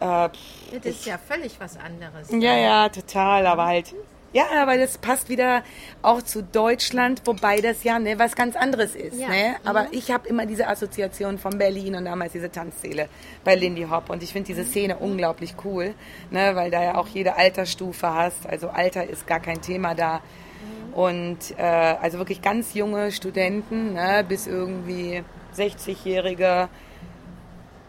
Äh, 0.00 0.28
das 0.72 0.84
ist 0.84 1.06
ja 1.06 1.18
völlig 1.18 1.58
was 1.58 1.76
anderes. 1.76 2.30
Ja, 2.30 2.56
ja, 2.56 2.88
total, 2.88 3.46
aber 3.46 3.66
halt 3.66 3.94
ja, 4.32 4.44
aber 4.60 4.76
das 4.76 4.98
passt 4.98 5.30
wieder 5.30 5.62
auch 6.02 6.20
zu 6.20 6.42
Deutschland, 6.42 7.22
wobei 7.24 7.60
das 7.60 7.82
ja 7.82 7.98
ne, 7.98 8.18
was 8.18 8.36
ganz 8.36 8.56
anderes 8.56 8.94
ist. 8.94 9.18
Ja. 9.18 9.28
Ne? 9.28 9.56
Aber 9.64 9.84
mhm. 9.84 9.88
ich 9.92 10.10
habe 10.10 10.28
immer 10.28 10.44
diese 10.44 10.68
Assoziation 10.68 11.38
von 11.38 11.56
Berlin 11.56 11.94
und 11.94 12.04
damals 12.04 12.32
diese 12.32 12.50
Tanzszene 12.50 13.08
bei 13.42 13.54
Lindy 13.54 13.86
Hop. 13.90 14.10
Und 14.10 14.22
ich 14.22 14.32
finde 14.32 14.48
diese 14.48 14.64
Szene 14.64 14.96
mhm. 14.96 15.12
unglaublich 15.12 15.54
cool, 15.64 15.94
ne? 16.30 16.54
weil 16.54 16.70
da 16.70 16.82
ja 16.82 16.94
auch 16.96 17.08
jede 17.08 17.36
Altersstufe 17.36 18.12
hast. 18.12 18.46
Also 18.46 18.68
Alter 18.68 19.08
ist 19.08 19.26
gar 19.26 19.40
kein 19.40 19.62
Thema 19.62 19.94
da. 19.94 20.16
Mhm. 20.16 20.94
Und 20.94 21.38
äh, 21.56 21.62
also 21.62 22.18
wirklich 22.18 22.42
ganz 22.42 22.74
junge 22.74 23.10
Studenten 23.12 23.94
ne? 23.94 24.26
bis 24.28 24.46
irgendwie 24.46 25.24
60-jährige 25.56 26.68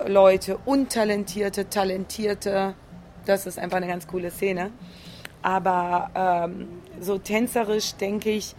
Leute, 0.07 0.57
untalentierte, 0.63 1.69
talentierte. 1.69 2.75
Das 3.25 3.45
ist 3.45 3.59
einfach 3.59 3.77
eine 3.77 3.87
ganz 3.87 4.07
coole 4.07 4.31
Szene. 4.31 4.71
Aber 5.41 6.11
ähm, 6.15 6.67
so 6.99 7.17
tänzerisch 7.17 7.93
denke 7.93 8.29
ich, 8.29 8.55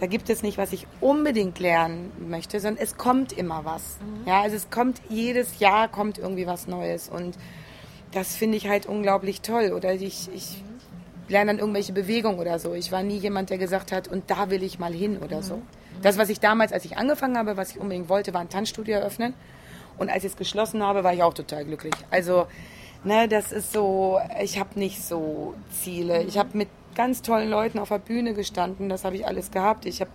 da 0.00 0.06
gibt 0.06 0.30
es 0.30 0.42
nicht, 0.42 0.58
was 0.58 0.72
ich 0.72 0.86
unbedingt 1.00 1.58
lernen 1.60 2.10
möchte, 2.28 2.58
sondern 2.58 2.82
es 2.82 2.96
kommt 2.96 3.32
immer 3.32 3.64
was. 3.64 3.98
Mhm. 4.00 4.28
Ja, 4.28 4.40
also 4.40 4.56
es 4.56 4.70
kommt 4.70 5.00
jedes 5.08 5.60
Jahr 5.60 5.88
kommt 5.88 6.18
irgendwie 6.18 6.46
was 6.46 6.66
Neues 6.66 7.08
und 7.08 7.36
das 8.12 8.34
finde 8.34 8.56
ich 8.56 8.68
halt 8.68 8.86
unglaublich 8.86 9.42
toll. 9.42 9.72
Oder 9.72 9.94
ich, 9.94 10.28
ich 10.34 10.62
lerne 11.28 11.52
dann 11.52 11.58
irgendwelche 11.60 11.92
Bewegungen 11.92 12.38
oder 12.38 12.58
so. 12.58 12.74
Ich 12.74 12.92
war 12.92 13.02
nie 13.02 13.16
jemand, 13.16 13.50
der 13.50 13.58
gesagt 13.58 13.92
hat, 13.92 14.08
und 14.08 14.30
da 14.30 14.50
will 14.50 14.62
ich 14.62 14.78
mal 14.78 14.92
hin 14.92 15.18
oder 15.18 15.38
mhm. 15.38 15.42
so. 15.42 15.62
Das, 16.02 16.18
was 16.18 16.28
ich 16.30 16.40
damals, 16.40 16.72
als 16.72 16.84
ich 16.84 16.96
angefangen 16.96 17.38
habe, 17.38 17.56
was 17.56 17.70
ich 17.70 17.78
unbedingt 17.78 18.08
wollte, 18.08 18.34
war 18.34 18.40
ein 18.40 18.48
Tanzstudio 18.48 18.96
eröffnen. 18.96 19.34
Und 19.98 20.10
als 20.10 20.24
ich 20.24 20.32
es 20.32 20.36
geschlossen 20.36 20.82
habe, 20.82 21.04
war 21.04 21.14
ich 21.14 21.22
auch 21.22 21.34
total 21.34 21.64
glücklich. 21.64 21.94
Also 22.10 22.46
Ne, 23.04 23.26
das 23.26 23.50
ist 23.50 23.72
so, 23.72 24.20
ich 24.40 24.60
habe 24.60 24.78
nicht 24.78 25.02
so 25.02 25.54
Ziele. 25.70 26.22
Ich 26.22 26.38
habe 26.38 26.56
mit 26.56 26.68
ganz 26.94 27.22
tollen 27.22 27.50
Leuten 27.50 27.78
auf 27.78 27.88
der 27.88 27.98
Bühne 27.98 28.34
gestanden, 28.34 28.88
das 28.88 29.04
habe 29.04 29.16
ich 29.16 29.26
alles 29.26 29.50
gehabt. 29.50 29.86
Ich 29.86 30.00
habe 30.00 30.10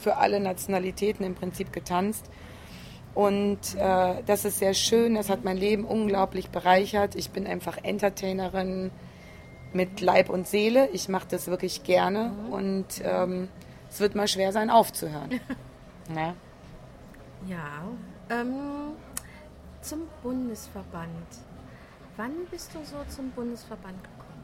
für 0.00 0.16
alle 0.16 0.38
Nationalitäten 0.38 1.24
im 1.24 1.34
Prinzip 1.34 1.72
getanzt. 1.72 2.30
Und 3.14 3.74
äh, 3.76 4.22
das 4.24 4.44
ist 4.44 4.60
sehr 4.60 4.74
schön, 4.74 5.16
das 5.16 5.28
hat 5.28 5.42
mein 5.42 5.56
Leben 5.56 5.84
unglaublich 5.84 6.50
bereichert. 6.50 7.16
Ich 7.16 7.30
bin 7.30 7.46
einfach 7.46 7.78
Entertainerin 7.82 8.92
mit 9.72 10.00
Leib 10.00 10.30
und 10.30 10.46
Seele. 10.46 10.88
Ich 10.92 11.08
mache 11.08 11.26
das 11.28 11.48
wirklich 11.48 11.82
gerne 11.82 12.32
und 12.52 12.86
ähm, 13.02 13.48
es 13.90 13.98
wird 13.98 14.14
mal 14.14 14.28
schwer 14.28 14.52
sein, 14.52 14.70
aufzuhören. 14.70 15.30
ne? 16.08 16.34
Ja, 17.48 17.82
ähm, 18.30 18.92
zum 19.80 20.02
Bundesverband. 20.22 21.47
Wann 22.18 22.32
bist 22.50 22.74
du 22.74 22.80
so 22.84 22.96
zum 23.14 23.30
Bundesverband 23.30 24.02
gekommen? 24.02 24.42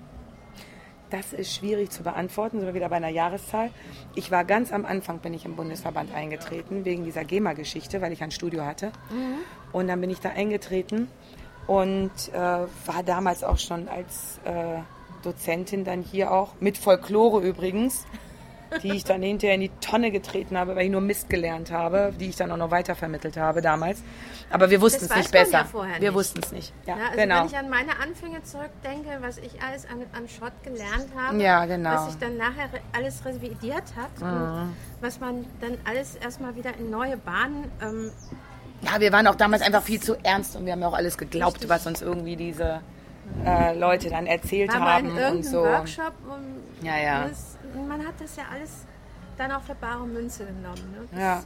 Das 1.11 1.33
ist 1.33 1.57
schwierig 1.57 1.91
zu 1.91 2.05
beantworten, 2.05 2.59
sind 2.59 2.69
wir 2.69 2.75
wieder 2.75 2.89
bei 2.89 2.97
einer 2.97 3.09
Jahreszahl. 3.09 3.71
Ich 4.15 4.31
war 4.31 4.45
ganz 4.45 4.73
am 4.73 4.87
Anfang, 4.87 5.19
bin 5.19 5.35
ich 5.35 5.45
im 5.45 5.57
Bundesverband 5.57 6.15
eingetreten, 6.15 6.85
wegen 6.85 7.05
dieser 7.05 7.25
GEMA-Geschichte, 7.25 8.01
weil 8.01 8.13
ich 8.13 8.23
ein 8.23 8.31
Studio 8.31 8.65
hatte. 8.65 8.93
Mhm. 9.11 9.39
Und 9.73 9.89
dann 9.89 10.01
bin 10.01 10.09
ich 10.09 10.21
da 10.21 10.29
eingetreten 10.29 11.09
und 11.67 12.13
äh, 12.33 12.37
war 12.37 13.03
damals 13.05 13.43
auch 13.43 13.59
schon 13.59 13.89
als 13.89 14.39
äh, 14.45 14.79
Dozentin 15.25 15.83
dann 15.83 16.03
hier 16.03 16.31
auch, 16.31 16.53
mit 16.61 16.79
Folklore 16.79 17.43
übrigens 17.43 18.07
die 18.83 18.93
ich 18.93 19.05
dann 19.05 19.23
hinterher 19.23 19.55
in 19.55 19.63
die 19.63 19.71
Tonne 19.81 20.11
getreten 20.11 20.57
habe, 20.57 20.77
weil 20.77 20.85
ich 20.85 20.91
nur 20.91 21.01
Mist 21.01 21.31
gelernt 21.31 21.71
habe, 21.71 22.13
die 22.19 22.29
ich 22.29 22.37
dann 22.37 22.51
auch 22.51 22.57
noch 22.57 22.71
weitervermittelt 22.71 23.37
habe 23.37 23.63
damals. 23.63 24.03
Aber 24.51 24.71
wir 24.71 24.81
wussten 24.81 25.07
es 25.07 25.15
nicht 25.15 25.33
besser. 25.33 25.67
Ja 25.73 26.01
wir 26.01 26.15
wussten 26.15 26.41
es 26.43 26.53
nicht. 26.53 26.73
Ja, 26.87 26.97
ja 26.97 27.05
also 27.07 27.19
genau. 27.19 27.41
Wenn 27.41 27.47
ich 27.47 27.57
an 27.57 27.71
meine 27.71 27.99
Anfänge 27.99 28.43
zurückdenke, 28.43 29.19
was 29.21 29.39
ich 29.39 29.63
alles 29.63 29.87
an, 29.87 30.03
an 30.13 30.29
Schott 30.29 30.53
gelernt 30.63 31.09
habe, 31.17 31.43
ja, 31.43 31.65
genau. 31.65 31.95
was 31.95 32.07
sich 32.07 32.19
dann 32.19 32.37
nachher 32.37 32.69
alles 32.93 33.25
revidiert 33.25 33.85
hat 33.97 34.21
mhm. 34.21 34.27
und 34.27 34.77
was 35.01 35.21
man 35.21 35.47
dann 35.61 35.79
alles 35.85 36.17
erstmal 36.17 36.57
wieder 36.57 36.77
in 36.79 36.91
neue 36.91 37.17
Bahnen. 37.17 37.71
Ähm, 37.81 38.11
ja, 38.83 39.01
wir 39.01 39.13
waren 39.13 39.27
auch 39.27 39.35
damals 39.35 39.63
einfach 39.63 39.83
viel 39.83 40.01
zu 40.01 40.17
ernst 40.23 40.57
und 40.57 40.67
wir 40.67 40.73
haben 40.73 40.81
ja 40.81 40.89
auch 40.89 40.95
alles 40.95 41.17
geglaubt, 41.17 41.55
richtig. 41.55 41.71
was 41.71 41.87
uns 41.87 42.03
irgendwie 42.03 42.37
diese 42.37 42.81
äh, 43.45 43.77
Leute 43.77 44.11
dann 44.11 44.27
erzählt 44.27 44.73
War 44.73 44.95
haben 44.95 45.17
in 45.17 45.37
und 45.37 45.45
so. 45.45 45.63
Workshop 45.63 46.13
und 46.29 46.87
ja, 46.87 46.99
ja. 46.99 47.29
Das, 47.29 47.54
man 47.75 48.07
hat 48.07 48.15
das 48.21 48.37
ja 48.37 48.45
alles 48.53 48.87
dann 49.37 49.53
auch 49.53 49.63
für 49.63 49.75
bare 49.75 50.07
Münze 50.07 50.47
genommen. 50.47 50.93
Ne? 50.93 51.07
Bis, 51.11 51.21
ja. 51.21 51.43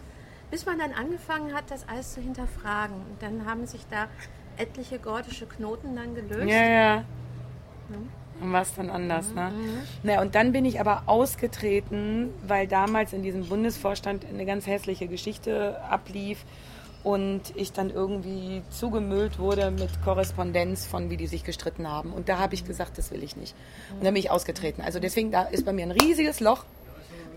bis 0.51 0.67
man 0.67 0.79
dann 0.79 0.93
angefangen 0.93 1.55
hat, 1.55 1.71
das 1.71 1.89
alles 1.89 2.15
zu 2.15 2.21
hinterfragen. 2.21 2.97
Und 2.97 3.23
dann 3.23 3.47
haben 3.47 3.67
sich 3.67 3.87
da 3.91 4.09
etliche 4.57 4.99
gordische 4.99 5.47
Knoten 5.47 5.97
dann 5.97 6.15
gelöst. 6.15 6.49
Ja, 6.49 6.65
ja. 6.65 7.05
Mhm. 7.89 8.11
Und 8.41 8.53
was 8.53 8.75
dann 8.75 8.91
anders, 8.91 9.31
mhm. 9.31 9.35
ne? 9.35 9.51
Mhm. 9.51 9.79
Na, 10.05 10.21
und 10.21 10.35
dann 10.35 10.53
bin 10.53 10.65
ich 10.65 10.81
aber 10.81 11.05
ausgetreten, 11.07 12.31
weil 12.47 12.69
damals 12.69 13.13
in 13.13 13.23
diesem 13.23 13.49
Bundesvorstand 13.49 14.25
eine 14.27 14.45
ganz 14.47 14.67
hässliche 14.67 15.09
Geschichte 15.09 15.81
ablief 15.89 16.45
und 17.09 17.41
ich 17.55 17.73
dann 17.73 17.89
irgendwie 17.89 18.61
zugemüllt 18.69 19.39
wurde 19.39 19.71
mit 19.71 19.89
Korrespondenz 20.05 20.85
von, 20.85 21.09
wie 21.09 21.17
die 21.17 21.27
sich 21.27 21.43
gestritten 21.43 21.89
haben. 21.89 22.13
Und 22.13 22.29
da 22.29 22.39
habe 22.39 22.55
ich 22.55 22.67
gesagt, 22.67 22.99
das 22.99 23.11
will 23.11 23.23
ich 23.23 23.35
nicht. 23.35 23.55
Und 23.93 24.05
dann 24.05 24.13
bin 24.13 24.23
ich 24.23 24.31
ausgetreten. 24.31 24.83
Also 24.83 25.01
deswegen, 25.01 25.31
da 25.31 25.45
ist 25.45 25.65
bei 25.65 25.73
mir 25.73 25.87
ein 25.87 25.91
riesiges 25.91 26.41
Loch. 26.41 26.67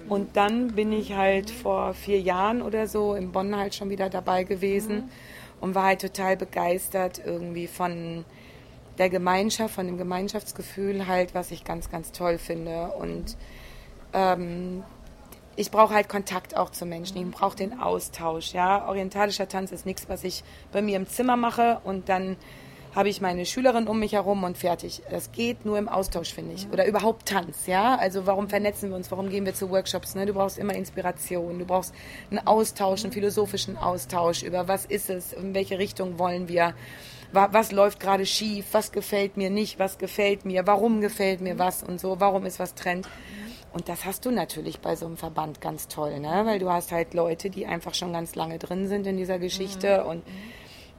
Und 0.10 0.36
dann 0.36 0.76
bin 0.76 0.92
ich 0.92 1.14
halt 1.14 1.50
vor 1.50 1.94
vier 1.94 2.20
Jahren 2.20 2.62
oder 2.62 2.86
so 2.86 3.16
in 3.16 3.32
Bonn 3.32 3.56
halt 3.56 3.74
schon 3.74 3.90
wieder 3.90 4.10
dabei 4.10 4.44
gewesen 4.44 5.10
und 5.62 5.74
war 5.74 5.86
halt 5.86 6.02
total 6.02 6.36
begeistert 6.36 7.22
irgendwie 7.26 7.68
von 7.68 8.26
der 8.98 9.10
Gemeinschaft, 9.10 9.74
von 9.74 9.88
dem 9.88 9.98
Gemeinschaftsgefühl 9.98 11.08
halt, 11.08 11.34
was 11.34 11.50
ich 11.50 11.64
ganz, 11.64 11.90
ganz 11.90 12.12
toll 12.12 12.40
finde. 12.40 12.92
Und 13.00 13.38
ähm, 14.12 14.84
ich 15.56 15.72
brauche 15.72 15.94
halt 15.94 16.10
Kontakt 16.10 16.56
auch 16.56 16.70
zu 16.70 16.86
Menschen. 16.86 17.18
Ich 17.18 17.36
brauche 17.36 17.56
den 17.56 17.80
Austausch. 17.80 18.54
Ja, 18.54 18.88
orientalischer 18.88 19.48
Tanz 19.48 19.72
ist 19.72 19.86
nichts, 19.86 20.08
was 20.08 20.24
ich 20.24 20.44
bei 20.72 20.82
mir 20.82 20.98
im 20.98 21.08
Zimmer 21.08 21.38
mache 21.38 21.80
und 21.84 22.10
dann 22.10 22.38
habe 22.94 23.08
ich 23.08 23.22
meine 23.22 23.46
Schülerin 23.46 23.88
um 23.88 24.00
mich 24.00 24.14
herum 24.14 24.44
und 24.44 24.58
fertig. 24.58 25.02
Das 25.10 25.32
geht 25.32 25.66
nur 25.66 25.78
im 25.78 25.88
Austausch, 25.88 26.34
finde 26.34 26.56
ich. 26.56 26.68
Oder 26.72 26.86
überhaupt 26.86 27.26
Tanz, 27.26 27.66
ja? 27.68 27.96
Also 27.96 28.26
warum 28.28 28.50
vernetzen 28.50 28.90
wir 28.90 28.98
uns? 28.98 29.10
Warum 29.12 29.30
gehen 29.30 29.46
wir 29.46 29.54
zu 29.54 29.70
Workshops? 29.70 30.14
Ne? 30.16 30.26
Du 30.26 30.34
brauchst 30.34 30.58
immer 30.58 30.74
Inspiration. 30.74 31.58
Du 31.58 31.66
brauchst 31.66 31.94
einen 32.30 32.46
Austausch, 32.46 33.04
einen 33.04 33.14
philosophischen 33.14 33.78
Austausch 33.78 34.44
über 34.44 34.68
was 34.68 34.86
ist 34.86 35.10
es, 35.10 35.32
in 35.32 35.54
welche 35.54 35.80
Richtung 35.80 36.20
wollen 36.20 36.50
wir, 36.50 36.74
was 37.32 37.72
läuft 37.72 38.02
gerade 38.02 38.26
schief, 38.26 38.66
was 38.74 38.92
gefällt 38.92 39.38
mir 39.38 39.50
nicht, 39.50 39.80
was 39.80 39.98
gefällt 39.98 40.44
mir, 40.44 40.68
warum 40.68 41.00
gefällt 41.00 41.40
mir 41.40 41.58
was 41.58 41.84
und 41.84 42.00
so, 42.00 42.20
warum 42.20 42.46
ist 42.46 42.60
was 42.60 42.76
Trend. 42.76 43.08
Und 43.74 43.88
das 43.88 44.06
hast 44.06 44.26
du 44.26 44.32
natürlich 44.32 44.80
bei 44.80 44.96
so 44.96 45.06
einem 45.06 45.18
Verband 45.18 45.62
ganz 45.62 45.88
toll, 45.88 46.20
ne? 46.20 46.42
weil 46.46 46.60
du 46.60 46.70
hast 46.70 46.92
halt 46.92 47.14
Leute, 47.14 47.50
die 47.50 47.66
einfach 47.66 47.94
schon 47.94 48.12
ganz 48.12 48.36
lange 48.36 48.60
drin 48.60 48.88
sind 48.88 49.08
in 49.08 49.16
dieser 49.16 49.40
Geschichte. 49.40 50.02
Mhm. 50.04 50.10
Und 50.10 50.24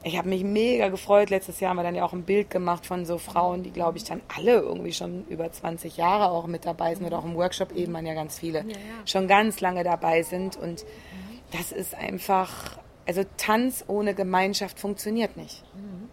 ich 0.03 0.17
habe 0.17 0.27
mich 0.27 0.43
mega 0.43 0.89
gefreut. 0.89 1.29
Letztes 1.29 1.59
Jahr 1.59 1.69
haben 1.69 1.77
wir 1.77 1.83
dann 1.83 1.95
ja 1.95 2.03
auch 2.03 2.13
ein 2.13 2.23
Bild 2.23 2.49
gemacht 2.49 2.85
von 2.85 3.05
so 3.05 3.19
Frauen, 3.19 3.63
die, 3.63 3.71
glaube 3.71 3.97
ich, 3.97 4.03
dann 4.03 4.21
alle 4.35 4.53
irgendwie 4.53 4.91
schon 4.91 5.25
über 5.27 5.51
20 5.51 5.97
Jahre 5.97 6.31
auch 6.31 6.47
mit 6.47 6.65
dabei 6.65 6.95
sind 6.95 7.05
oder 7.05 7.19
auch 7.19 7.25
im 7.25 7.35
Workshop 7.35 7.73
eben 7.73 7.91
man 7.91 8.05
ja 8.05 8.15
ganz 8.15 8.39
viele 8.39 8.59
ja, 8.59 8.65
ja. 8.69 8.75
schon 9.05 9.27
ganz 9.27 9.61
lange 9.61 9.83
dabei 9.83 10.23
sind. 10.23 10.57
Und 10.57 10.83
mhm. 10.83 11.39
das 11.51 11.71
ist 11.71 11.93
einfach, 11.93 12.79
also 13.05 13.23
Tanz 13.37 13.85
ohne 13.87 14.15
Gemeinschaft 14.15 14.79
funktioniert 14.79 15.37
nicht. 15.37 15.63
Mhm. 15.75 16.09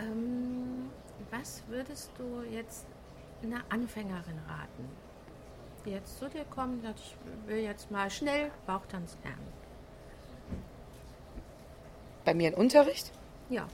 Ähm, 0.00 0.90
was 1.30 1.62
würdest 1.68 2.10
du 2.18 2.42
jetzt 2.52 2.86
einer 3.42 3.62
Anfängerin 3.68 4.38
raten, 4.48 4.88
die 5.84 5.90
jetzt 5.90 6.18
zu 6.18 6.28
dir 6.28 6.44
kommt 6.44 6.82
sagt, 6.82 7.00
ich 7.00 7.16
will 7.48 7.58
jetzt 7.58 7.90
mal 7.90 8.10
schnell 8.10 8.50
Bauchtanz 8.66 9.16
lernen? 9.22 9.46
Bei 12.24 12.34
mir 12.34 12.48
in 12.48 12.54
Unterricht? 12.54 13.12
Ja. 13.48 13.66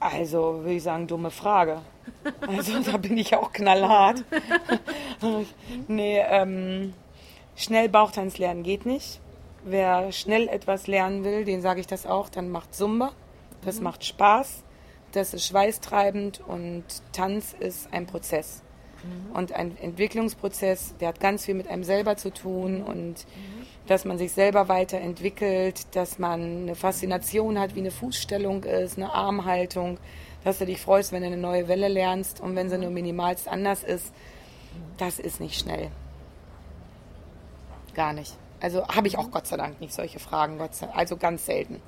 Also 0.00 0.60
würde 0.60 0.74
ich 0.74 0.82
sagen, 0.82 1.06
dumme 1.06 1.30
Frage. 1.30 1.80
Also 2.46 2.80
da 2.90 2.96
bin 2.96 3.16
ich 3.16 3.34
auch 3.34 3.52
knallhart. 3.52 4.24
nee, 5.88 6.18
ähm, 6.20 6.92
schnell 7.56 7.88
Bauchtanz 7.88 8.38
lernen 8.38 8.62
geht 8.62 8.86
nicht. 8.86 9.20
Wer 9.64 10.12
schnell 10.12 10.48
etwas 10.48 10.86
lernen 10.86 11.24
will, 11.24 11.44
den 11.44 11.62
sage 11.62 11.80
ich 11.80 11.86
das 11.86 12.04
auch, 12.06 12.28
dann 12.28 12.50
macht 12.50 12.74
Zumba. 12.74 13.12
Das 13.64 13.78
mhm. 13.78 13.84
macht 13.84 14.04
Spaß 14.04 14.64
das 15.14 15.34
ist 15.34 15.46
schweißtreibend 15.46 16.40
und 16.46 16.84
Tanz 17.12 17.54
ist 17.58 17.88
ein 17.92 18.06
Prozess. 18.06 18.62
Mhm. 19.02 19.36
Und 19.36 19.52
ein 19.52 19.76
Entwicklungsprozess, 19.78 20.94
der 21.00 21.08
hat 21.08 21.20
ganz 21.20 21.44
viel 21.44 21.54
mit 21.54 21.68
einem 21.68 21.84
selber 21.84 22.16
zu 22.16 22.32
tun 22.32 22.82
und 22.82 23.14
mhm. 23.14 23.66
dass 23.86 24.04
man 24.04 24.18
sich 24.18 24.32
selber 24.32 24.68
weiterentwickelt, 24.68 25.94
dass 25.94 26.18
man 26.18 26.62
eine 26.62 26.74
Faszination 26.74 27.58
hat, 27.58 27.74
wie 27.74 27.80
eine 27.80 27.90
Fußstellung 27.90 28.64
ist, 28.64 28.96
eine 28.96 29.12
Armhaltung, 29.12 29.98
dass 30.42 30.58
du 30.58 30.66
dich 30.66 30.80
freust, 30.80 31.12
wenn 31.12 31.22
du 31.22 31.28
eine 31.28 31.36
neue 31.36 31.68
Welle 31.68 31.88
lernst 31.88 32.40
und 32.40 32.56
wenn 32.56 32.68
sie 32.68 32.78
nur 32.78 32.90
minimalst 32.90 33.48
anders 33.48 33.82
ist. 33.84 34.12
Das 34.98 35.18
ist 35.18 35.40
nicht 35.40 35.58
schnell. 35.58 35.90
Gar 37.94 38.12
nicht. 38.12 38.34
Also 38.60 38.86
habe 38.88 39.06
ich 39.08 39.18
auch 39.18 39.30
Gott 39.30 39.46
sei 39.46 39.56
Dank 39.56 39.80
nicht 39.80 39.92
solche 39.92 40.18
Fragen, 40.18 40.58
Gott 40.58 40.74
sei, 40.74 40.88
also 40.88 41.16
ganz 41.16 41.46
selten. 41.46 41.80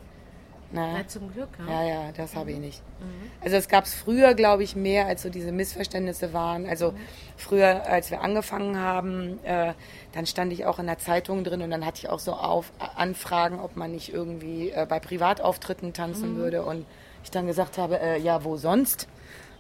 Na, 0.73 0.99
ja, 0.99 1.07
zum 1.07 1.33
Glück. 1.33 1.49
Ja, 1.67 1.83
ja, 1.83 1.89
ja 1.89 2.13
das 2.17 2.35
mhm. 2.35 2.39
habe 2.39 2.53
ich 2.53 2.59
nicht. 2.59 2.83
Mhm. 3.01 3.31
Also 3.41 3.57
es 3.57 3.69
gab 3.69 3.85
es 3.85 3.95
früher, 3.95 4.35
glaube 4.35 4.65
ich, 4.65 4.75
mehr, 4.75 5.07
als 5.07 5.23
so 5.23 5.31
diese 5.31 5.53
Missverständnisse 5.53 6.33
waren. 6.33 6.67
Also 6.67 6.93
mhm. 6.93 6.97
früher, 7.37 7.87
als 7.87 8.11
wir 8.11 8.21
angefangen 8.21 8.79
haben, 8.79 9.39
äh, 9.45 9.75
dann 10.13 10.27
stand 10.27 10.53
ich 10.53 10.67
auch 10.67 10.79
in 10.79 10.87
der 10.87 10.99
Zeitung 10.99 11.45
drin 11.45 11.63
und 11.63 11.71
dann 11.71 11.87
hatte 11.87 11.99
ich 11.99 12.09
auch 12.09 12.19
so 12.19 12.33
auf 12.33 12.73
Anfragen, 12.79 13.61
ob 13.61 13.77
man 13.77 13.93
nicht 13.93 14.13
irgendwie 14.13 14.71
äh, 14.71 14.87
bei 14.89 14.99
Privatauftritten 14.99 15.93
tanzen 15.93 16.35
mhm. 16.35 16.37
würde 16.39 16.63
und 16.65 16.85
ich 17.23 17.31
dann 17.31 17.47
gesagt 17.47 17.79
habe, 17.79 18.01
äh, 18.01 18.19
ja, 18.19 18.45
wo 18.45 18.57
sonst? 18.57 19.09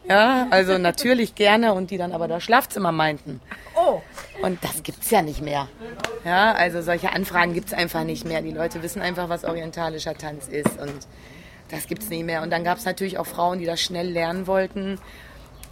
Ja, 0.08 0.46
also 0.50 0.78
natürlich 0.78 1.34
gerne 1.34 1.74
und 1.74 1.90
die 1.90 1.98
dann 1.98 2.12
aber 2.12 2.28
das 2.28 2.42
Schlafzimmer 2.44 2.92
meinten. 2.92 3.40
Oh. 3.74 4.00
Und 4.42 4.62
das 4.62 4.82
gibt 4.82 5.02
es 5.02 5.10
ja 5.10 5.22
nicht 5.22 5.42
mehr. 5.42 5.68
Ja, 6.24 6.52
also 6.52 6.82
solche 6.82 7.12
Anfragen 7.12 7.54
gibt 7.54 7.68
es 7.68 7.72
einfach 7.72 8.04
nicht 8.04 8.24
mehr. 8.24 8.42
Die 8.42 8.50
Leute 8.50 8.82
wissen 8.82 9.02
einfach, 9.02 9.28
was 9.28 9.44
orientalischer 9.44 10.14
Tanz 10.14 10.48
ist 10.48 10.78
und 10.80 11.06
das 11.70 11.86
gibt 11.86 12.02
es 12.02 12.10
nicht 12.10 12.24
mehr. 12.24 12.42
Und 12.42 12.50
dann 12.50 12.64
gab 12.64 12.78
es 12.78 12.84
natürlich 12.84 13.18
auch 13.18 13.26
Frauen, 13.26 13.58
die 13.58 13.64
das 13.64 13.80
schnell 13.80 14.08
lernen 14.08 14.46
wollten 14.46 14.98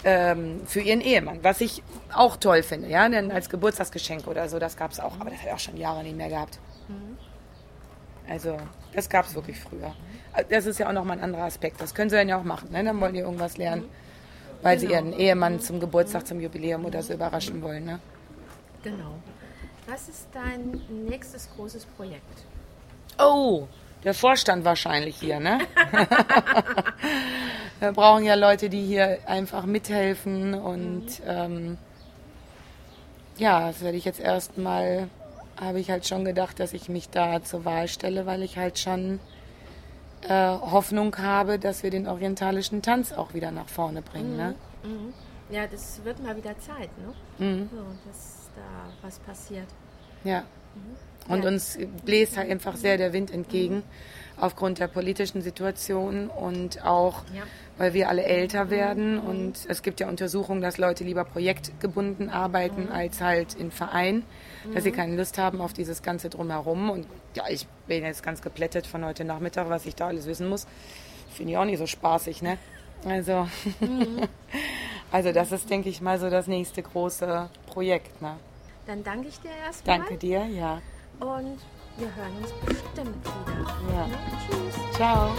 ähm, 0.05 0.61
für 0.67 0.81
ihren 0.81 1.01
Ehemann, 1.01 1.41
was 1.43 1.61
ich 1.61 1.83
auch 2.13 2.37
toll 2.37 2.63
finde, 2.63 2.89
ja, 2.89 3.09
denn 3.09 3.31
als 3.31 3.49
Geburtstagsgeschenk 3.49 4.27
oder 4.27 4.49
so, 4.49 4.59
das 4.59 4.77
gab 4.77 4.91
es 4.91 5.01
auch, 5.01 5.21
aber 5.21 5.31
das 5.31 5.43
hat 5.43 5.53
auch 5.53 5.59
schon 5.59 5.77
Jahre 5.77 6.03
nicht 6.03 6.17
mehr 6.17 6.29
gehabt. 6.29 6.59
Also, 8.29 8.57
das 8.95 9.09
gab 9.09 9.27
es 9.27 9.35
wirklich 9.35 9.59
früher. 9.59 9.95
Das 10.49 10.67
ist 10.67 10.79
ja 10.79 10.89
auch 10.89 10.93
nochmal 10.93 11.19
ein 11.19 11.25
anderer 11.25 11.45
Aspekt. 11.45 11.81
Das 11.81 11.95
können 11.95 12.11
sie 12.11 12.17
dann 12.17 12.29
ja 12.29 12.39
auch 12.39 12.45
machen. 12.45 12.71
Ne? 12.73 12.83
Dann 12.83 13.01
wollen 13.01 13.15
die 13.15 13.21
irgendwas 13.21 13.57
lernen 13.57 13.85
weil 14.65 14.79
genau. 14.79 14.89
sie 14.89 14.95
ihren 14.95 15.13
Ehemann 15.13 15.61
zum 15.61 15.79
Geburtstag, 15.79 16.27
zum 16.27 16.41
Jubiläum 16.41 16.85
oder 16.87 17.03
so 17.03 17.13
überraschen 17.13 17.63
wollen. 17.63 17.85
Ne? 17.85 18.01
Genau. 18.85 19.19
Was 19.87 20.09
ist 20.09 20.29
dein 20.33 20.81
nächstes 21.09 21.49
großes 21.57 21.87
Projekt? 21.87 22.45
Oh, 23.19 23.67
der 24.05 24.15
Vorstand 24.15 24.65
wahrscheinlich 24.65 25.17
hier, 25.17 25.41
ne? 25.41 25.59
Wir 27.81 27.93
brauchen 27.93 28.25
ja 28.25 28.35
Leute, 28.35 28.69
die 28.69 28.85
hier 28.85 29.19
einfach 29.27 29.65
mithelfen 29.67 30.55
und 30.55 31.07
mhm. 31.07 31.27
ähm, 31.27 31.79
ja, 33.37 33.69
das 33.69 33.83
werde 33.83 33.97
ich 33.97 34.05
jetzt 34.05 34.21
erstmal, 34.21 35.09
habe 35.61 35.81
ich 35.81 35.91
halt 35.91 36.07
schon 36.07 36.25
gedacht, 36.25 36.61
dass 36.61 36.73
ich 36.73 36.89
mich 36.89 37.09
da 37.11 37.43
zur 37.43 37.65
Wahl 37.65 37.89
stelle, 37.89 38.27
weil 38.27 38.43
ich 38.43 38.59
halt 38.59 38.79
schon 38.79 39.19
äh, 40.29 40.29
Hoffnung 40.29 41.17
habe, 41.19 41.59
dass 41.59 41.83
wir 41.83 41.91
den 41.91 42.07
orientalischen 42.07 42.83
Tanz 42.83 43.13
auch 43.13 43.35
wieder 43.35 43.51
nach 43.51 43.69
vorne 43.69 44.03
bringen. 44.03 44.33
Mhm. 44.33 44.37
Ne? 44.37 44.55
Mhm. 44.85 45.15
Ja, 45.51 45.67
das 45.67 46.03
wird 46.05 46.23
mal 46.23 46.37
wieder 46.37 46.59
Zeit, 46.59 46.91
ne? 46.99 47.15
Mhm. 47.39 47.69
So, 47.71 47.85
dass 48.07 48.44
da 48.55 48.93
was 49.03 49.19
passiert. 49.21 49.67
Ja. 50.25 50.41
Mhm. 50.75 51.33
Und 51.33 51.43
ja. 51.43 51.49
uns 51.49 51.79
bläst 52.05 52.37
halt 52.37 52.51
einfach 52.51 52.77
sehr 52.77 52.99
der 52.99 53.13
Wind 53.13 53.31
entgegen 53.31 53.83
aufgrund 54.37 54.79
der 54.79 54.89
politischen 54.89 55.43
Situation 55.43 56.29
und 56.29 56.85
auch, 56.85 57.23
ja. 57.33 57.43
weil 57.79 57.95
wir 57.95 58.09
alle 58.09 58.25
älter 58.25 58.71
werden. 58.71 59.19
Und 59.19 59.59
es 59.69 59.83
gibt 59.83 60.01
ja 60.01 60.09
Untersuchungen, 60.09 60.61
dass 60.61 60.79
Leute 60.79 61.05
lieber 61.05 61.25
projektgebunden 61.25 62.31
arbeiten 62.31 62.89
als 62.89 63.21
halt 63.21 63.55
in 63.55 63.71
Verein, 63.71 64.25
dass 64.73 64.85
sie 64.85 64.93
keine 64.93 65.17
Lust 65.17 65.39
haben 65.39 65.61
auf 65.61 65.73
dieses 65.73 66.03
ganze 66.03 66.31
Drumherum. 66.31 66.91
Und 66.91 67.07
ja, 67.35 67.45
ich 67.49 67.67
bin 67.87 68.05
jetzt 68.05 68.23
ganz 68.23 68.43
geplättet 68.43 68.87
von 68.87 69.05
heute 69.05 69.25
Nachmittag, 69.25 69.69
was 69.69 69.87
ich 69.87 69.95
da 69.95 70.09
alles 70.09 70.27
wissen 70.27 70.49
muss. 70.49 70.67
Finde 71.31 71.53
ich 71.53 71.59
auch 71.59 71.65
nicht 71.65 71.79
so 71.79 71.87
spaßig, 71.87 72.43
ne? 72.43 72.59
Also, 73.05 73.47
mhm. 73.81 74.21
also 75.13 75.33
das 75.33 75.53
ist, 75.53 75.69
denke 75.71 75.89
ich 75.89 76.01
mal, 76.01 76.19
so 76.19 76.31
das 76.31 76.47
nächste 76.47 76.83
große 76.83 77.49
Projekt, 77.75 78.23
ne? 78.23 78.37
Dann 78.87 79.03
danke 79.03 79.29
ich 79.29 79.41
dir 79.41 79.51
erstmal. 79.51 79.99
Danke 79.99 80.17
dir, 80.17 80.47
ja. 80.47 80.81
Und 81.19 81.59
wir 81.97 82.15
hören 82.15 82.37
uns 82.41 82.53
bestimmt 82.65 83.17
wieder. 83.25 83.95
Ja. 83.95 84.09
Tschüss. 84.49 84.97
Ciao. 84.97 85.31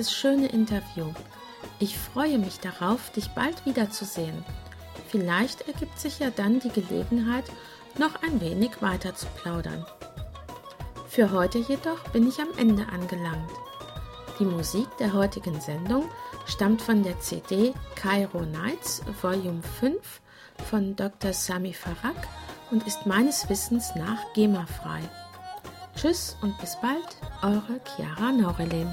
Dieses 0.00 0.14
schöne 0.14 0.46
Interview. 0.46 1.12
Ich 1.78 1.98
freue 1.98 2.38
mich 2.38 2.58
darauf, 2.58 3.10
dich 3.10 3.28
bald 3.32 3.66
wiederzusehen. 3.66 4.46
Vielleicht 5.08 5.68
ergibt 5.68 6.00
sich 6.00 6.20
ja 6.20 6.30
dann 6.30 6.58
die 6.58 6.70
Gelegenheit, 6.70 7.44
noch 7.98 8.22
ein 8.22 8.40
wenig 8.40 8.80
weiter 8.80 9.14
zu 9.14 9.26
plaudern. 9.36 9.84
Für 11.06 11.32
heute 11.32 11.58
jedoch 11.58 12.02
bin 12.14 12.26
ich 12.26 12.40
am 12.40 12.48
Ende 12.56 12.86
angelangt. 12.88 13.50
Die 14.38 14.46
Musik 14.46 14.86
der 14.98 15.12
heutigen 15.12 15.60
Sendung 15.60 16.08
stammt 16.46 16.80
von 16.80 17.02
der 17.02 17.20
CD 17.20 17.74
Cairo 17.94 18.40
Nights 18.40 19.02
Volume 19.20 19.60
5 19.80 20.22
von 20.70 20.96
Dr. 20.96 21.34
Sami 21.34 21.74
Farak 21.74 22.26
und 22.70 22.86
ist 22.86 23.04
meines 23.04 23.50
Wissens 23.50 23.94
nach 23.96 24.32
GEMA-frei. 24.32 25.00
Tschüss 25.94 26.38
und 26.40 26.56
bis 26.58 26.78
bald, 26.80 27.18
eure 27.42 27.78
Chiara 27.84 28.32
Naurelin. 28.32 28.88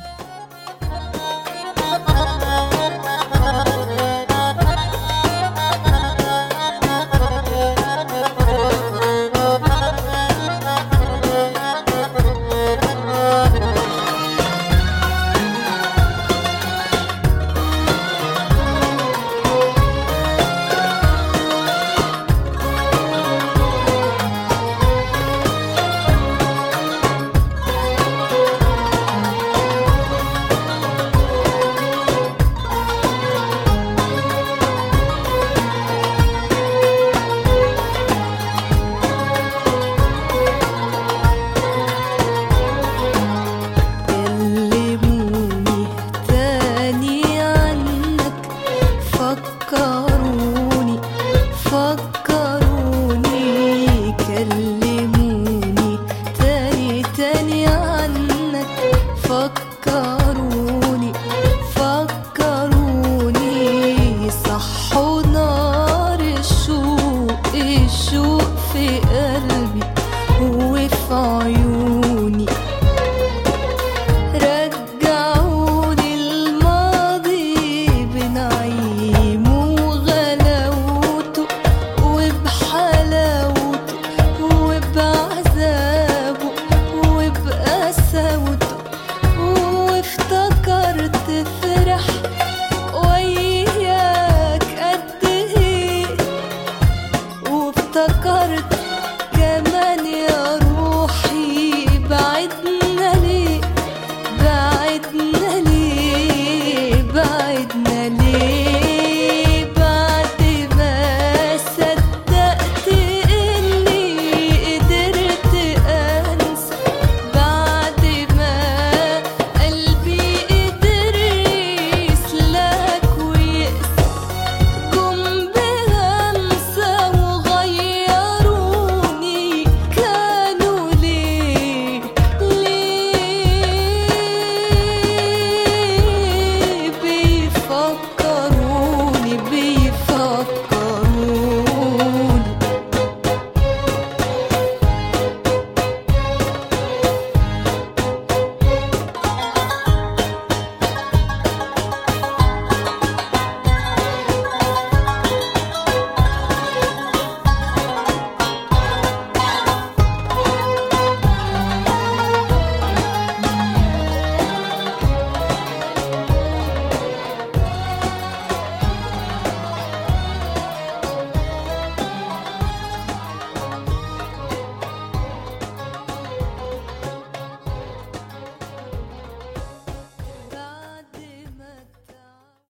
see. 68.77 69.26